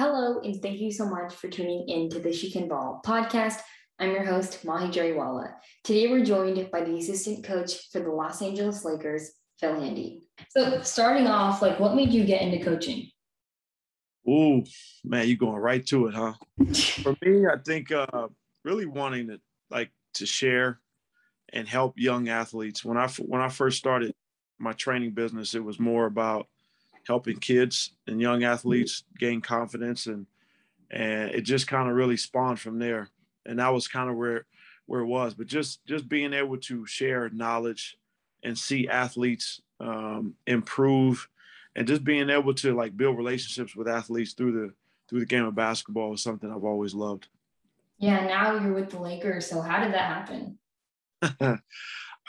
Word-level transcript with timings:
Hello, 0.00 0.40
and 0.42 0.62
thank 0.62 0.80
you 0.80 0.90
so 0.90 1.04
much 1.04 1.34
for 1.34 1.48
tuning 1.48 1.86
in 1.86 2.08
to 2.08 2.20
the 2.20 2.32
She 2.32 2.50
Can 2.50 2.68
Ball 2.68 3.02
podcast. 3.04 3.60
I'm 3.98 4.12
your 4.12 4.24
host, 4.24 4.64
Mahi 4.64 4.88
Jariwala. 4.88 5.52
Today, 5.84 6.08
we're 6.08 6.24
joined 6.24 6.70
by 6.70 6.80
the 6.84 6.96
assistant 6.96 7.44
coach 7.44 7.90
for 7.92 8.00
the 8.00 8.10
Los 8.10 8.40
Angeles 8.40 8.82
Lakers, 8.82 9.32
Phil 9.58 9.78
Handy. 9.78 10.22
So, 10.48 10.80
starting 10.80 11.26
off, 11.26 11.60
like, 11.60 11.78
what 11.78 11.94
made 11.94 12.14
you 12.14 12.24
get 12.24 12.40
into 12.40 12.64
coaching? 12.64 13.10
Ooh, 14.26 14.64
man, 15.04 15.28
you're 15.28 15.36
going 15.36 15.60
right 15.60 15.84
to 15.88 16.06
it, 16.06 16.14
huh? 16.14 16.32
for 17.02 17.14
me, 17.20 17.46
I 17.46 17.58
think 17.62 17.92
uh, 17.92 18.28
really 18.64 18.86
wanting 18.86 19.26
to 19.26 19.38
like 19.68 19.90
to 20.14 20.24
share 20.24 20.80
and 21.52 21.68
help 21.68 21.98
young 21.98 22.30
athletes. 22.30 22.82
When 22.82 22.96
I 22.96 23.06
when 23.18 23.42
I 23.42 23.50
first 23.50 23.76
started 23.76 24.14
my 24.58 24.72
training 24.72 25.10
business, 25.10 25.54
it 25.54 25.62
was 25.62 25.78
more 25.78 26.06
about 26.06 26.46
helping 27.06 27.36
kids 27.36 27.92
and 28.06 28.20
young 28.20 28.44
athletes 28.44 29.04
gain 29.18 29.40
confidence 29.40 30.06
and 30.06 30.26
and 30.90 31.30
it 31.30 31.42
just 31.42 31.66
kind 31.66 31.88
of 31.88 31.94
really 31.94 32.16
spawned 32.16 32.58
from 32.58 32.78
there 32.78 33.08
and 33.46 33.58
that 33.58 33.72
was 33.72 33.88
kind 33.88 34.10
of 34.10 34.16
where 34.16 34.46
where 34.86 35.00
it 35.00 35.06
was 35.06 35.34
but 35.34 35.46
just 35.46 35.84
just 35.86 36.08
being 36.08 36.32
able 36.32 36.56
to 36.56 36.84
share 36.86 37.28
knowledge 37.30 37.96
and 38.42 38.56
see 38.56 38.88
athletes 38.88 39.60
um, 39.80 40.34
improve 40.46 41.28
and 41.76 41.86
just 41.86 42.04
being 42.04 42.30
able 42.30 42.54
to 42.54 42.74
like 42.74 42.96
build 42.96 43.16
relationships 43.16 43.74
with 43.74 43.88
athletes 43.88 44.32
through 44.32 44.52
the 44.52 44.74
through 45.08 45.20
the 45.20 45.26
game 45.26 45.44
of 45.44 45.54
basketball 45.54 46.14
is 46.14 46.22
something 46.22 46.50
I've 46.50 46.64
always 46.64 46.94
loved. 46.94 47.26
Yeah, 47.98 48.26
now 48.26 48.54
you're 48.54 48.72
with 48.72 48.90
the 48.90 49.00
Lakers. 49.00 49.46
So 49.46 49.60
how 49.60 49.82
did 49.82 49.92
that 49.92 50.28
happen? 51.20 51.60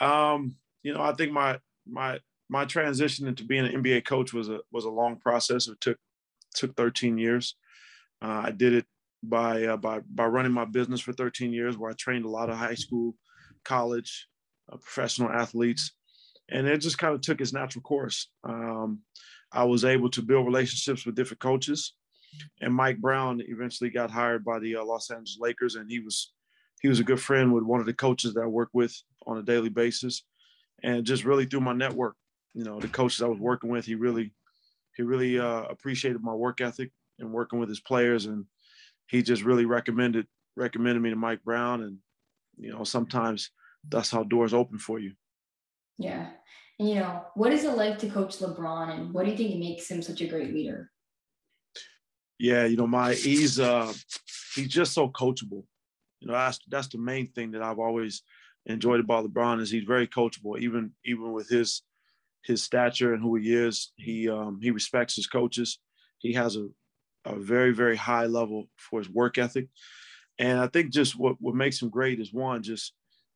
um, 0.00 0.56
you 0.82 0.92
know, 0.92 1.00
I 1.00 1.12
think 1.14 1.32
my 1.32 1.60
my 1.86 2.18
my 2.52 2.66
transition 2.66 3.26
into 3.26 3.44
being 3.44 3.64
an 3.64 3.82
NBA 3.82 4.04
coach 4.04 4.34
was 4.34 4.50
a 4.50 4.60
was 4.70 4.84
a 4.84 4.90
long 4.90 5.16
process. 5.16 5.68
It 5.68 5.80
took 5.80 5.96
took 6.54 6.76
13 6.76 7.16
years. 7.16 7.56
Uh, 8.20 8.42
I 8.44 8.50
did 8.50 8.74
it 8.74 8.84
by 9.22 9.64
uh, 9.64 9.78
by 9.78 10.00
by 10.00 10.26
running 10.26 10.52
my 10.52 10.66
business 10.66 11.00
for 11.00 11.14
13 11.14 11.50
years, 11.50 11.78
where 11.78 11.90
I 11.90 11.94
trained 11.94 12.26
a 12.26 12.28
lot 12.28 12.50
of 12.50 12.58
high 12.58 12.74
school, 12.74 13.14
college, 13.64 14.28
uh, 14.70 14.76
professional 14.76 15.30
athletes, 15.30 15.92
and 16.50 16.66
it 16.66 16.76
just 16.78 16.98
kind 16.98 17.14
of 17.14 17.22
took 17.22 17.40
its 17.40 17.54
natural 17.54 17.82
course. 17.82 18.28
Um, 18.44 19.00
I 19.50 19.64
was 19.64 19.86
able 19.86 20.10
to 20.10 20.20
build 20.20 20.44
relationships 20.44 21.06
with 21.06 21.14
different 21.14 21.40
coaches, 21.40 21.94
and 22.60 22.74
Mike 22.74 22.98
Brown 22.98 23.40
eventually 23.46 23.88
got 23.88 24.10
hired 24.10 24.44
by 24.44 24.58
the 24.58 24.76
uh, 24.76 24.84
Los 24.84 25.10
Angeles 25.10 25.38
Lakers, 25.40 25.76
and 25.76 25.90
he 25.90 26.00
was 26.00 26.34
he 26.82 26.88
was 26.88 27.00
a 27.00 27.04
good 27.04 27.20
friend 27.20 27.50
with 27.50 27.64
one 27.64 27.80
of 27.80 27.86
the 27.86 27.94
coaches 27.94 28.34
that 28.34 28.42
I 28.42 28.46
work 28.46 28.68
with 28.74 28.94
on 29.26 29.38
a 29.38 29.42
daily 29.42 29.70
basis, 29.70 30.22
and 30.82 31.06
just 31.06 31.24
really 31.24 31.46
through 31.46 31.60
my 31.60 31.72
network 31.72 32.14
you 32.54 32.64
know 32.64 32.80
the 32.80 32.88
coaches 32.88 33.22
I 33.22 33.26
was 33.26 33.38
working 33.38 33.70
with, 33.70 33.84
he 33.84 33.94
really 33.94 34.32
he 34.96 35.02
really 35.02 35.38
uh, 35.38 35.62
appreciated 35.62 36.22
my 36.22 36.34
work 36.34 36.60
ethic 36.60 36.90
and 37.18 37.32
working 37.32 37.58
with 37.58 37.68
his 37.68 37.80
players, 37.80 38.26
and 38.26 38.44
he 39.08 39.22
just 39.22 39.42
really 39.42 39.64
recommended 39.64 40.26
recommended 40.56 41.00
me 41.00 41.10
to 41.10 41.16
Mike 41.16 41.42
Brown, 41.44 41.82
and 41.82 41.98
you 42.58 42.72
know 42.72 42.84
sometimes 42.84 43.50
that's 43.88 44.10
how 44.10 44.22
doors 44.22 44.54
open 44.54 44.78
for 44.78 44.98
you. 44.98 45.12
Yeah, 45.98 46.28
and 46.78 46.88
you 46.88 46.96
know 46.96 47.24
what 47.34 47.52
is 47.52 47.64
it 47.64 47.76
like 47.76 47.98
to 48.00 48.08
coach 48.08 48.38
LeBron, 48.38 48.94
and 48.94 49.14
what 49.14 49.24
do 49.24 49.30
you 49.30 49.36
think 49.36 49.58
makes 49.58 49.90
him 49.90 50.02
such 50.02 50.20
a 50.20 50.26
great 50.26 50.52
leader? 50.52 50.90
Yeah, 52.38 52.64
you 52.66 52.76
know 52.76 52.86
my 52.86 53.14
he's 53.14 53.60
uh 53.60 53.92
he's 54.54 54.68
just 54.68 54.92
so 54.92 55.08
coachable. 55.08 55.64
You 56.20 56.28
know 56.28 56.34
that's 56.34 56.58
that's 56.68 56.88
the 56.88 56.98
main 56.98 57.32
thing 57.32 57.52
that 57.52 57.62
I've 57.62 57.78
always 57.78 58.22
enjoyed 58.66 59.00
about 59.00 59.24
LeBron 59.24 59.60
is 59.60 59.70
he's 59.70 59.84
very 59.84 60.06
coachable, 60.06 60.58
even 60.58 60.92
even 61.04 61.32
with 61.32 61.48
his 61.48 61.82
his 62.44 62.62
stature 62.62 63.14
and 63.14 63.22
who 63.22 63.36
he 63.36 63.54
is. 63.54 63.92
He 63.96 64.28
um, 64.28 64.58
he 64.60 64.70
respects 64.70 65.16
his 65.16 65.26
coaches. 65.26 65.78
He 66.18 66.32
has 66.34 66.56
a, 66.56 66.68
a 67.24 67.36
very 67.36 67.72
very 67.72 67.96
high 67.96 68.26
level 68.26 68.68
for 68.76 69.00
his 69.00 69.08
work 69.08 69.38
ethic, 69.38 69.68
and 70.38 70.58
I 70.58 70.66
think 70.66 70.92
just 70.92 71.18
what 71.18 71.36
what 71.40 71.54
makes 71.54 71.80
him 71.80 71.88
great 71.88 72.20
is 72.20 72.32
one 72.32 72.62
just 72.62 72.92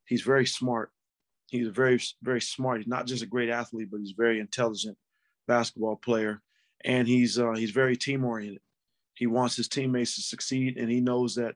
he's 0.07 0.23
very 0.23 0.47
smart. 0.47 0.91
He's 1.49 1.69
a 1.69 1.73
very 1.73 2.01
very 2.23 2.41
smart. 2.41 2.79
He's 2.79 2.89
not 2.89 3.07
just 3.07 3.23
a 3.23 3.27
great 3.27 3.51
athlete, 3.51 3.89
but 3.91 4.01
he's 4.01 4.15
very 4.17 4.41
intelligent 4.41 4.97
basketball 5.47 5.97
player, 5.97 6.43
and 6.85 7.07
he's 7.07 7.39
uh, 7.39 7.53
he's 7.53 7.71
very 7.71 7.97
team 7.97 8.25
oriented. 8.25 8.61
He 9.15 9.27
wants 9.27 9.57
his 9.57 9.69
teammates 9.69 10.17
to 10.17 10.23
succeed, 10.23 10.77
and 10.77 10.91
he 10.91 11.01
knows 11.01 11.37
that 11.37 11.55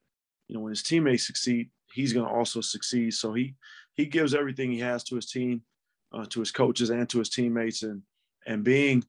you 0.49 0.55
know 0.55 0.61
when 0.63 0.71
his 0.71 0.83
teammates 0.83 1.27
succeed, 1.27 1.71
he's 1.93 2.13
going 2.13 2.27
to 2.27 2.33
also 2.33 2.61
succeed. 2.61 3.15
So 3.15 3.35
he 3.35 3.55
he 3.95 4.07
gives 4.07 4.35
everything 4.35 4.71
he 4.71 4.79
has 4.79 5.03
to 5.05 5.17
his 5.17 5.31
team 5.31 5.63
uh, 6.13 6.25
to 6.31 6.41
his 6.41 6.51
coaches 6.51 6.91
and 6.91 7.09
to 7.09 7.19
his 7.19 7.31
teammates, 7.31 7.83
and 7.83 8.03
and 8.47 8.65
being 8.65 9.05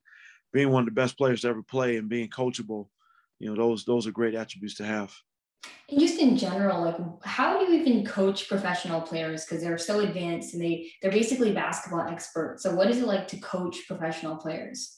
being 0.54 0.70
one 0.70 0.82
of 0.82 0.86
the 0.86 1.02
best 1.02 1.18
players 1.18 1.42
to 1.42 1.48
ever 1.48 1.64
play 1.64 1.98
and 1.98 2.10
being 2.10 2.30
coachable, 2.30 2.88
you 3.40 3.50
know, 3.50 3.56
those 3.56 3.86
those 3.86 4.08
are 4.08 4.12
great 4.12 4.36
attributes 4.36 4.76
to 4.76 4.86
have. 4.86 5.14
And 5.90 6.00
just 6.00 6.20
in 6.20 6.38
general, 6.38 6.82
like 6.82 6.98
how 7.24 7.60
do 7.60 7.72
you 7.72 7.82
even 7.82 8.06
coach 8.06 8.48
professional 8.48 9.02
players 9.02 9.46
because 9.46 9.62
they're 9.62 9.78
so 9.78 10.00
advanced 10.00 10.54
and 10.54 10.62
they 10.62 10.92
they're 11.02 11.12
basically 11.12 11.54
basketball 11.54 12.02
experts. 12.02 12.64
So 12.64 12.76
what 12.76 12.90
is 12.90 13.00
it 13.00 13.08
like 13.08 13.28
to 13.30 13.38
coach 13.38 13.78
professional 13.88 14.38
players? 14.38 14.98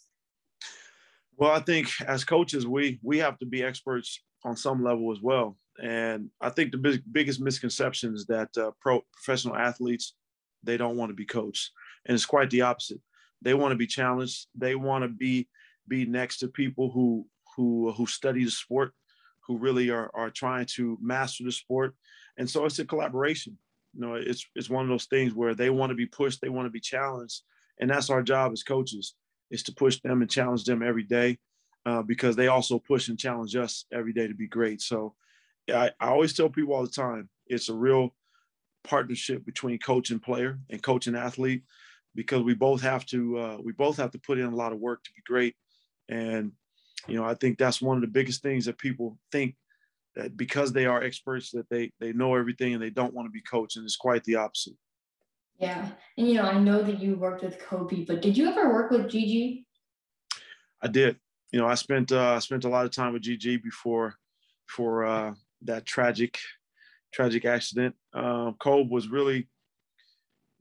Well, 1.36 1.52
I 1.52 1.60
think 1.60 1.90
as 2.08 2.24
coaches, 2.24 2.68
we 2.68 3.00
we 3.02 3.18
have 3.20 3.38
to 3.40 3.46
be 3.46 3.64
experts 3.64 4.22
on 4.46 4.56
some 4.56 4.84
level 4.84 5.12
as 5.12 5.22
well. 5.22 5.58
And 5.82 6.30
I 6.40 6.50
think 6.50 6.72
the 6.72 6.78
big, 6.78 7.02
biggest 7.12 7.42
misconception 7.42 8.14
is 8.14 8.26
that 8.28 8.50
uh, 8.58 8.72
pro 8.80 9.02
professional 9.14 9.56
athletes 9.56 10.16
they 10.64 10.78
don't 10.78 10.96
want 10.96 11.10
to 11.10 11.16
be 11.16 11.26
coached 11.26 11.72
and 12.06 12.16
it's 12.16 12.26
quite 12.26 12.50
the 12.50 12.62
opposite. 12.62 13.00
They 13.42 13.54
want 13.54 13.72
to 13.72 13.78
be 13.78 13.88
challenged. 13.88 14.48
They 14.56 14.76
want 14.76 15.04
to 15.04 15.10
be 15.10 15.48
be 15.88 16.06
next 16.06 16.40
to 16.40 16.48
people 16.48 16.92
who 16.92 17.28
who 17.56 17.92
who 17.94 18.08
study 18.08 18.44
the 18.44 18.52
sport, 18.52 18.94
who 19.46 19.58
really 19.58 19.90
are 19.90 20.10
are 20.14 20.30
trying 20.30 20.66
to 20.76 20.98
master 21.02 21.44
the 21.44 21.52
sport, 21.52 21.96
and 22.38 22.50
so 22.50 22.66
it's 22.66 22.80
a 22.80 22.86
collaboration. 22.86 23.58
You 23.94 24.02
know, 24.02 24.16
it's 24.16 24.46
it's 24.56 24.70
one 24.70 24.84
of 24.84 24.90
those 24.90 25.06
things 25.06 25.34
where 25.34 25.54
they 25.54 25.70
want 25.70 25.92
to 25.92 25.96
be 25.96 26.06
pushed, 26.06 26.42
they 26.42 26.50
want 26.50 26.66
to 26.66 26.72
be 26.72 26.80
challenged, 26.80 27.42
and 27.80 27.90
that's 27.90 28.10
our 28.10 28.24
job 28.24 28.52
as 28.54 28.64
coaches 28.64 29.16
is 29.52 29.64
to 29.64 29.74
push 29.74 30.00
them 30.02 30.22
and 30.22 30.32
challenge 30.32 30.64
them 30.64 30.82
every 30.82 31.04
day, 31.04 31.38
uh, 31.86 32.02
because 32.02 32.36
they 32.36 32.48
also 32.48 32.80
push 32.80 33.10
and 33.10 33.20
challenge 33.20 33.56
us 33.56 33.86
every 33.92 34.14
day 34.14 34.28
to 34.28 34.34
be 34.34 34.48
great. 34.48 34.82
So, 34.82 35.14
I, 35.70 35.92
I 36.00 36.08
always 36.08 36.34
tell 36.34 36.50
people 36.50 36.74
all 36.74 36.84
the 36.84 36.90
time, 36.90 37.30
it's 37.46 37.70
a 37.70 37.74
real 37.74 38.16
partnership 38.84 39.46
between 39.46 39.78
coach 39.80 40.10
and 40.10 40.22
player 40.22 40.60
and 40.70 40.82
coach 40.82 41.08
and 41.08 41.16
athlete 41.16 41.64
because 42.16 42.44
we 42.44 42.54
both 42.54 42.82
have 42.82 43.06
to 43.08 43.38
uh, 43.38 43.58
we 43.64 43.72
both 43.72 43.98
have 43.98 44.12
to 44.12 44.20
put 44.20 44.38
in 44.38 44.46
a 44.46 44.56
lot 44.56 44.72
of 44.72 44.80
work 44.80 45.04
to 45.04 45.12
be 45.14 45.22
great. 45.26 45.56
And 46.10 46.52
you 47.08 47.16
know 47.16 47.26
i 47.26 47.34
think 47.34 47.58
that's 47.58 47.82
one 47.82 47.98
of 47.98 48.02
the 48.02 48.08
biggest 48.08 48.42
things 48.42 48.66
that 48.66 48.78
people 48.78 49.18
think 49.32 49.56
that 50.16 50.38
because 50.38 50.72
they 50.72 50.86
are 50.86 51.04
experts 51.04 51.52
that 51.52 51.70
they 51.70 51.92
they 52.00 52.14
know 52.14 52.36
everything 52.36 52.74
and 52.74 52.82
they 52.82 52.90
don't 52.90 53.14
want 53.14 53.26
to 53.26 53.32
be 53.32 53.42
coached 53.42 53.78
and 53.78 53.86
it's 53.86 53.96
quite 53.96 54.24
the 54.26 54.36
opposite. 54.36 54.76
Yeah. 55.58 55.90
And 56.18 56.28
you 56.28 56.36
know 56.36 56.44
i 56.44 56.60
know 56.60 56.84
that 56.84 57.00
you 57.00 57.16
worked 57.16 57.44
with 57.44 57.60
kobe 57.60 58.06
but 58.06 58.22
did 58.22 58.38
you 58.38 58.48
ever 58.48 58.74
work 58.74 58.92
with 58.92 59.10
Gigi 59.10 59.66
i 60.82 60.88
did. 60.88 61.18
You 61.52 61.60
know 61.60 61.68
i 61.68 61.76
spent 61.76 62.12
uh, 62.12 62.34
i 62.34 62.40
spent 62.40 62.66
a 62.66 62.70
lot 62.70 62.86
of 62.86 62.92
time 62.92 63.14
with 63.14 63.22
Gigi 63.22 63.58
before 63.58 64.16
for 64.68 65.06
uh, 65.06 65.34
that 65.64 65.86
tragic 65.86 66.40
tragic 67.14 67.46
accident. 67.46 67.96
Um, 68.14 68.56
kobe 68.60 68.90
was 68.90 69.08
really 69.08 69.48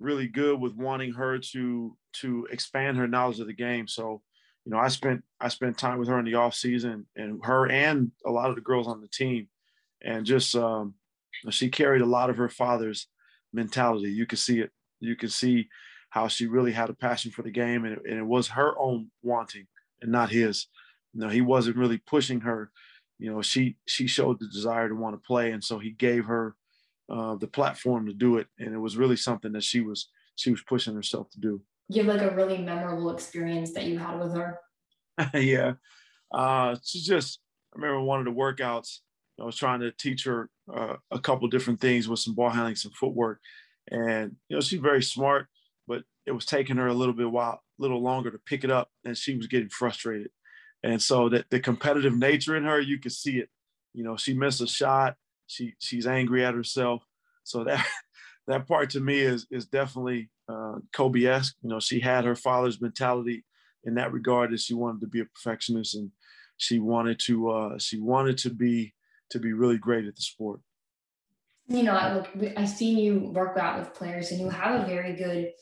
really 0.03 0.29
good 0.29 0.61
with 0.61 0.75
wanting 0.75 1.13
her 1.13 1.39
to 1.39 1.97
to 2.15 2.47
expand 2.51 2.97
her 2.97 3.09
knowledge 3.09 3.41
of 3.41 3.47
the 3.47 3.55
game. 3.55 3.89
So, 3.89 4.23
you 4.65 4.73
know, 4.73 4.79
I 4.79 4.89
spent 4.89 5.23
I 5.41 5.49
spent 5.49 5.79
time 5.79 5.99
with 5.99 6.09
her 6.09 6.19
in 6.19 6.25
the 6.25 6.35
off 6.35 6.55
season, 6.55 7.07
and 7.17 7.41
her 7.45 7.71
and 7.71 8.11
a 8.27 8.31
lot 8.31 8.51
of 8.51 8.57
the 8.57 8.63
girls 8.63 8.89
on 8.89 9.01
the 9.01 9.09
team, 9.09 9.49
and 10.03 10.27
just 10.27 10.55
um, 10.55 10.95
she 11.51 11.69
carried 11.69 12.03
a 12.03 12.07
lot 12.07 12.31
of 12.31 12.37
her 12.37 12.49
father's 12.49 13.09
mentality. 13.53 14.11
You 14.11 14.27
could 14.27 14.39
see 14.39 14.61
it. 14.61 14.71
You 15.01 15.17
could 15.17 15.33
see 15.33 15.69
how 16.11 16.29
she 16.29 16.47
really 16.47 16.73
had 16.73 16.91
a 16.91 16.95
passion 16.95 17.31
for 17.31 17.43
the 17.43 17.51
game, 17.51 17.85
and 17.85 17.95
it, 17.95 18.03
and 18.09 18.19
it 18.19 18.27
was 18.27 18.49
her 18.49 18.79
own 18.79 19.11
wanting 19.23 19.67
and 20.01 20.13
not 20.13 20.31
his. 20.31 20.67
You 21.15 21.21
know, 21.21 21.29
he 21.29 21.41
wasn't 21.41 21.77
really 21.77 21.99
pushing 21.99 22.41
her. 22.41 22.71
You 23.19 23.33
know, 23.33 23.43
she 23.43 23.77
she 23.87 24.07
showed 24.07 24.41
the 24.41 24.49
desire 24.49 24.89
to 24.89 24.95
want 24.95 25.15
to 25.15 25.27
play, 25.27 25.53
and 25.53 25.63
so 25.63 25.79
he 25.79 25.91
gave 25.91 26.27
her 26.27 26.57
uh, 27.11 27.37
the 27.37 27.47
platform 27.47 28.07
to 28.07 28.13
do 28.13 28.39
it, 28.39 28.47
and 28.59 28.75
it 28.75 28.79
was 28.79 28.97
really 28.97 29.17
something 29.17 29.53
that 29.53 29.65
she 29.65 29.81
was 29.81 30.09
she 30.37 30.51
was 30.51 30.63
pushing 30.63 30.95
herself 30.95 31.31
to 31.31 31.41
do. 31.41 31.61
You 31.89 32.05
have 32.05 32.15
like 32.15 32.31
a 32.31 32.35
really 32.35 32.59
memorable 32.59 33.11
experience 33.11 33.73
that 33.75 33.85
you 33.85 33.99
had 33.99 34.19
with 34.19 34.35
her. 34.35 34.59
yeah, 35.35 35.75
uh, 36.33 36.77
she 36.83 37.01
just 37.01 37.41
I 37.75 37.79
remember 37.79 38.03
one 38.03 38.21
of 38.21 38.25
the 38.25 38.33
workouts. 38.33 38.99
I 39.41 39.45
was 39.45 39.57
trying 39.57 39.81
to 39.81 39.93
teach 39.93 40.25
her 40.25 40.51
uh, 40.73 40.97
a 41.11 41.19
couple 41.19 41.49
different 41.49 41.81
things 41.81 42.09
with 42.09 42.21
some 42.21 42.35
ball 42.35 42.51
handling, 42.51 42.77
some 42.77 42.93
footwork, 42.93 43.41
and 43.91 44.37
you 44.49 44.57
know 44.57 44.61
she's 44.61 44.81
very 44.81 45.03
smart, 45.03 45.47
but 45.89 46.03
it 46.27 46.33
was 46.33 46.47
taking 46.47 46.77
her 46.77 46.87
a 46.87 46.95
little 46.95 47.15
bit 47.15 47.31
while, 47.31 47.61
a 47.79 47.83
little 47.83 48.03
longer 48.03 48.31
to 48.31 48.39
pick 48.39 48.65
it 48.65 48.71
up, 48.71 48.91
and 49.05 49.17
she 49.17 49.37
was 49.37 49.47
getting 49.47 49.69
frustrated. 49.69 50.31
And 50.85 51.01
so 51.01 51.29
that 51.29 51.47
the 51.51 51.61
competitive 51.61 52.17
nature 52.17 52.57
in 52.57 52.65
her, 52.65 52.81
you 52.81 52.99
could 52.99 53.13
see 53.13 53.39
it. 53.39 53.49
You 53.95 54.05
know, 54.05 54.17
she 54.17 54.35
missed 54.35 54.61
a 54.61 54.67
shot, 54.67 55.17
she 55.53 55.75
she's 55.79 56.07
angry 56.07 56.45
at 56.45 56.55
herself. 56.55 57.03
So 57.45 57.65
that 57.65 57.87
that 58.47 58.67
part 58.67 58.91
to 58.91 59.01
me 59.01 59.21
is 59.21 59.47
is 59.51 59.67
definitely 59.67 60.31
uh, 60.49 60.77
Kobe-esque. 60.93 61.55
You 61.63 61.71
know, 61.71 61.81
she 61.81 62.01
had 62.01 62.25
her 62.25 62.37
father's 62.37 62.81
mentality 62.81 63.45
in 63.85 63.95
that 63.95 64.13
regard 64.13 64.53
that 64.53 64.61
she 64.61 64.75
wanted 64.75 65.01
to 65.03 65.09
be 65.09 65.21
a 65.21 65.25
perfectionist 65.25 65.95
and 65.97 66.11
she 66.57 66.79
wanted 66.79 67.19
to 67.21 67.51
uh, 67.51 67.79
she 67.79 67.99
wanted 67.99 68.39
to 68.39 68.51
be 68.51 68.95
to 69.31 69.39
be 69.39 69.53
really 69.53 69.79
great 69.79 70.07
at 70.07 70.17
the 70.17 70.23
sport. 70.23 70.61
You 71.69 71.83
know, 71.85 71.95
I 71.95 72.15
look, 72.15 72.29
I've 72.57 72.69
seen 72.69 72.99
you 72.99 73.31
work 73.35 73.57
out 73.57 73.79
with 73.79 73.95
players, 73.95 74.31
and 74.31 74.41
you 74.41 74.49
have 74.49 74.83
a 74.83 74.87
very 74.87 75.15
good 75.15 75.53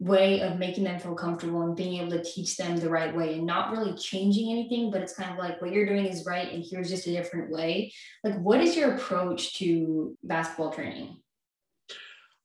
way 0.00 0.40
of 0.40 0.58
making 0.58 0.82
them 0.82 0.98
feel 0.98 1.14
comfortable 1.14 1.60
and 1.62 1.76
being 1.76 2.00
able 2.00 2.10
to 2.10 2.24
teach 2.24 2.56
them 2.56 2.74
the 2.76 2.88
right 2.88 3.14
way 3.14 3.34
and 3.34 3.46
not 3.46 3.70
really 3.70 3.94
changing 3.94 4.50
anything, 4.50 4.90
but 4.90 5.02
it's 5.02 5.14
kind 5.14 5.30
of 5.30 5.36
like 5.36 5.60
what 5.60 5.72
you're 5.72 5.86
doing 5.86 6.06
is 6.06 6.24
right, 6.24 6.50
and 6.50 6.64
here's 6.68 6.88
just 6.88 7.06
a 7.06 7.12
different 7.12 7.50
way. 7.50 7.92
Like, 8.24 8.40
what 8.40 8.62
is 8.62 8.74
your 8.76 8.94
approach 8.94 9.58
to 9.58 10.16
basketball 10.22 10.72
training? 10.72 11.20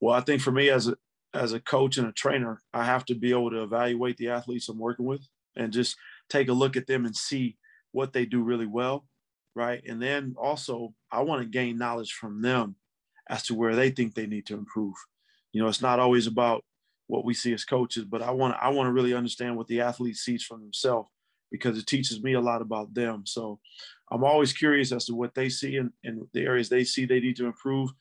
Well, 0.01 0.13
I 0.13 0.19
think 0.19 0.41
for 0.41 0.51
me 0.51 0.69
as 0.69 0.89
a 0.89 0.97
as 1.33 1.53
a 1.53 1.59
coach 1.59 1.97
and 1.97 2.07
a 2.07 2.11
trainer, 2.11 2.61
I 2.73 2.85
have 2.85 3.05
to 3.05 3.15
be 3.15 3.31
able 3.31 3.51
to 3.51 3.63
evaluate 3.63 4.17
the 4.17 4.29
athletes 4.29 4.69
I'm 4.69 4.79
working 4.79 5.05
with 5.05 5.25
and 5.55 5.73
just 5.73 5.97
take 6.29 6.47
a 6.49 6.53
look 6.53 6.77
at 6.77 6.87
them 6.87 7.05
and 7.05 7.15
see 7.15 7.57
what 7.91 8.13
they 8.13 8.25
do 8.25 8.41
really 8.41 8.65
well, 8.65 9.05
right? 9.53 9.81
And 9.87 10.01
then 10.01 10.35
also, 10.37 10.93
I 11.11 11.23
want 11.23 11.41
to 11.41 11.47
gain 11.47 11.77
knowledge 11.77 12.13
from 12.13 12.41
them 12.41 12.75
as 13.29 13.43
to 13.43 13.55
where 13.55 13.75
they 13.75 13.89
think 13.89 14.13
they 14.13 14.27
need 14.27 14.45
to 14.47 14.53
improve. 14.53 14.95
You 15.51 15.61
know, 15.61 15.67
it's 15.67 15.81
not 15.81 15.99
always 15.99 16.27
about 16.27 16.63
what 17.07 17.25
we 17.25 17.33
see 17.33 17.53
as 17.53 17.65
coaches, 17.65 18.05
but 18.05 18.21
I 18.21 18.31
want 18.31 18.55
I 18.61 18.69
want 18.69 18.87
to 18.87 18.93
really 18.93 19.13
understand 19.13 19.55
what 19.55 19.67
the 19.67 19.81
athlete 19.81 20.17
sees 20.17 20.43
from 20.43 20.61
themselves 20.61 21.09
because 21.51 21.77
it 21.77 21.87
teaches 21.87 22.21
me 22.23 22.33
a 22.33 22.41
lot 22.41 22.61
about 22.61 22.93
them. 22.93 23.23
So 23.25 23.59
I'm 24.11 24.23
always 24.23 24.53
curious 24.53 24.91
as 24.91 25.05
to 25.05 25.15
what 25.15 25.35
they 25.35 25.49
see 25.49 25.77
and, 25.77 25.91
and 26.03 26.27
the 26.33 26.41
areas 26.41 26.69
they 26.69 26.83
see 26.83 27.05
they 27.05 27.19
need 27.19 27.35
to 27.37 27.45
improve. 27.45 27.91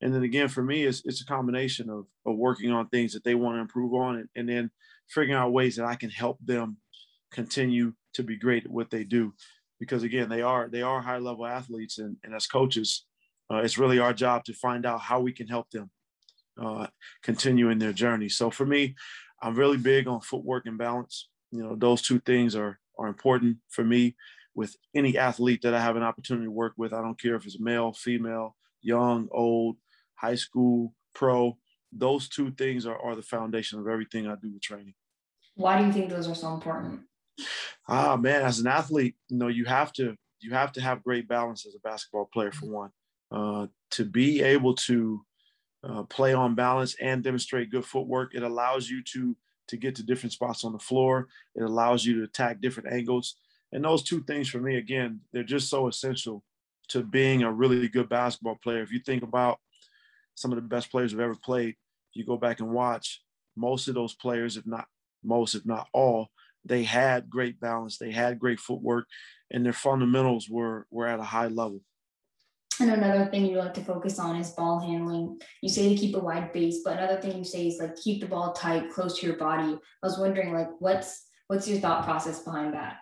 And 0.00 0.14
then 0.14 0.22
again, 0.22 0.48
for 0.48 0.62
me, 0.62 0.84
it's, 0.84 1.02
it's 1.04 1.20
a 1.20 1.26
combination 1.26 1.88
of, 1.90 2.06
of 2.26 2.36
working 2.36 2.72
on 2.72 2.88
things 2.88 3.12
that 3.12 3.22
they 3.22 3.34
want 3.34 3.56
to 3.56 3.60
improve 3.60 3.94
on 3.94 4.16
and, 4.16 4.28
and 4.34 4.48
then 4.48 4.70
figuring 5.08 5.38
out 5.38 5.52
ways 5.52 5.76
that 5.76 5.84
I 5.84 5.94
can 5.94 6.10
help 6.10 6.38
them 6.44 6.78
continue 7.32 7.92
to 8.14 8.22
be 8.22 8.36
great 8.36 8.64
at 8.64 8.70
what 8.70 8.90
they 8.90 9.04
do 9.04 9.32
because 9.80 10.02
again 10.02 10.28
they 10.28 10.42
are 10.42 10.68
they 10.68 10.82
are 10.82 11.00
high 11.00 11.18
level 11.18 11.46
athletes 11.46 11.98
and, 11.98 12.16
and 12.24 12.34
as 12.34 12.46
coaches 12.46 13.06
uh, 13.50 13.56
it's 13.56 13.78
really 13.78 13.98
our 13.98 14.12
job 14.12 14.44
to 14.44 14.52
find 14.52 14.84
out 14.84 15.00
how 15.00 15.18
we 15.18 15.32
can 15.32 15.48
help 15.48 15.70
them 15.70 15.90
uh, 16.60 16.86
continue 17.22 17.70
in 17.70 17.78
their 17.78 17.92
journey. 17.92 18.28
So 18.28 18.50
for 18.50 18.66
me 18.66 18.94
i'm 19.42 19.56
really 19.56 19.76
big 19.76 20.06
on 20.06 20.20
footwork 20.20 20.66
and 20.66 20.78
balance. 20.78 21.28
You 21.50 21.62
know 21.62 21.76
those 21.76 22.02
two 22.02 22.20
things 22.20 22.54
are 22.56 22.78
are 22.98 23.08
important 23.08 23.58
for 23.68 23.84
me. 23.84 24.16
With 24.54 24.76
any 24.94 25.16
athlete 25.16 25.62
that 25.62 25.72
i 25.72 25.80
have 25.80 25.96
an 25.96 26.02
opportunity 26.02 26.44
to 26.44 26.50
work 26.50 26.74
with 26.76 26.92
i 26.92 27.00
don't 27.00 27.18
care 27.18 27.36
if 27.36 27.46
it's 27.46 27.58
male 27.58 27.94
female 27.94 28.54
young 28.82 29.28
old 29.30 29.76
high 30.14 30.34
school 30.34 30.94
pro 31.14 31.56
those 31.90 32.28
two 32.28 32.50
things 32.50 32.84
are, 32.84 32.98
are 32.98 33.16
the 33.16 33.22
foundation 33.22 33.78
of 33.78 33.88
everything 33.88 34.26
i 34.26 34.34
do 34.34 34.52
with 34.52 34.62
training. 34.62 34.94
Why 35.54 35.78
do 35.78 35.86
you 35.86 35.92
think 35.92 36.10
those 36.10 36.28
are 36.28 36.34
so 36.34 36.54
important? 36.54 37.02
Ah, 37.88 38.16
man, 38.16 38.42
as 38.42 38.58
an 38.58 38.66
athlete, 38.66 39.16
you 39.28 39.38
know, 39.38 39.48
you 39.48 39.64
have 39.64 39.92
to 39.94 40.16
you 40.40 40.52
have 40.52 40.72
to 40.72 40.80
have 40.80 41.04
great 41.04 41.28
balance 41.28 41.66
as 41.66 41.74
a 41.74 41.80
basketball 41.80 42.28
player 42.32 42.52
for 42.52 42.66
one. 42.66 42.90
Uh, 43.30 43.66
to 43.90 44.04
be 44.04 44.42
able 44.42 44.74
to 44.74 45.24
uh, 45.84 46.02
play 46.04 46.32
on 46.32 46.54
balance 46.54 46.96
and 47.00 47.22
demonstrate 47.22 47.70
good 47.70 47.84
footwork, 47.84 48.34
it 48.34 48.42
allows 48.42 48.88
you 48.88 49.02
to 49.14 49.36
to 49.68 49.76
get 49.76 49.94
to 49.94 50.02
different 50.02 50.32
spots 50.32 50.64
on 50.64 50.72
the 50.72 50.78
floor. 50.78 51.28
It 51.54 51.62
allows 51.62 52.04
you 52.04 52.18
to 52.18 52.24
attack 52.24 52.60
different 52.60 52.92
angles. 52.92 53.36
And 53.72 53.84
those 53.84 54.02
two 54.02 54.22
things 54.24 54.48
for 54.48 54.58
me, 54.58 54.76
again, 54.76 55.20
they're 55.32 55.44
just 55.44 55.70
so 55.70 55.88
essential 55.88 56.44
to 56.88 57.02
being 57.02 57.42
a 57.42 57.50
really 57.50 57.88
good 57.88 58.08
basketball 58.08 58.58
player. 58.62 58.82
If 58.82 58.92
you 58.92 59.00
think 59.00 59.22
about 59.22 59.60
some 60.34 60.52
of 60.52 60.56
the 60.56 60.62
best 60.62 60.90
players 60.90 61.12
who've 61.12 61.20
ever 61.20 61.36
played, 61.36 61.76
you 62.12 62.26
go 62.26 62.36
back 62.36 62.60
and 62.60 62.70
watch 62.70 63.22
most 63.56 63.88
of 63.88 63.94
those 63.94 64.14
players, 64.14 64.56
if 64.56 64.66
not 64.66 64.86
most, 65.24 65.54
if 65.54 65.64
not 65.64 65.88
all, 65.92 66.28
they 66.64 66.82
had 66.82 67.30
great 67.30 67.60
balance, 67.60 67.98
they 67.98 68.10
had 68.10 68.38
great 68.38 68.60
footwork, 68.60 69.06
and 69.50 69.64
their 69.64 69.72
fundamentals 69.72 70.48
were 70.48 70.86
were 70.90 71.06
at 71.06 71.20
a 71.20 71.24
high 71.24 71.48
level. 71.48 71.80
And 72.80 72.90
another 72.90 73.26
thing 73.26 73.46
you 73.46 73.58
like 73.58 73.74
to 73.74 73.84
focus 73.84 74.18
on 74.18 74.36
is 74.36 74.50
ball 74.50 74.80
handling. 74.80 75.38
You 75.60 75.68
say 75.68 75.88
to 75.88 75.94
keep 75.94 76.16
a 76.16 76.20
wide 76.20 76.52
base, 76.52 76.80
but 76.84 76.98
another 76.98 77.20
thing 77.20 77.38
you 77.38 77.44
say 77.44 77.66
is 77.66 77.78
like 77.78 77.96
keep 77.96 78.20
the 78.20 78.26
ball 78.26 78.52
tight, 78.52 78.90
close 78.90 79.18
to 79.18 79.26
your 79.26 79.36
body. 79.36 79.78
I 80.02 80.06
was 80.06 80.18
wondering, 80.18 80.52
like, 80.52 80.70
what's 80.78 81.26
what's 81.48 81.68
your 81.68 81.78
thought 81.78 82.04
process 82.04 82.40
behind 82.40 82.74
that? 82.74 82.96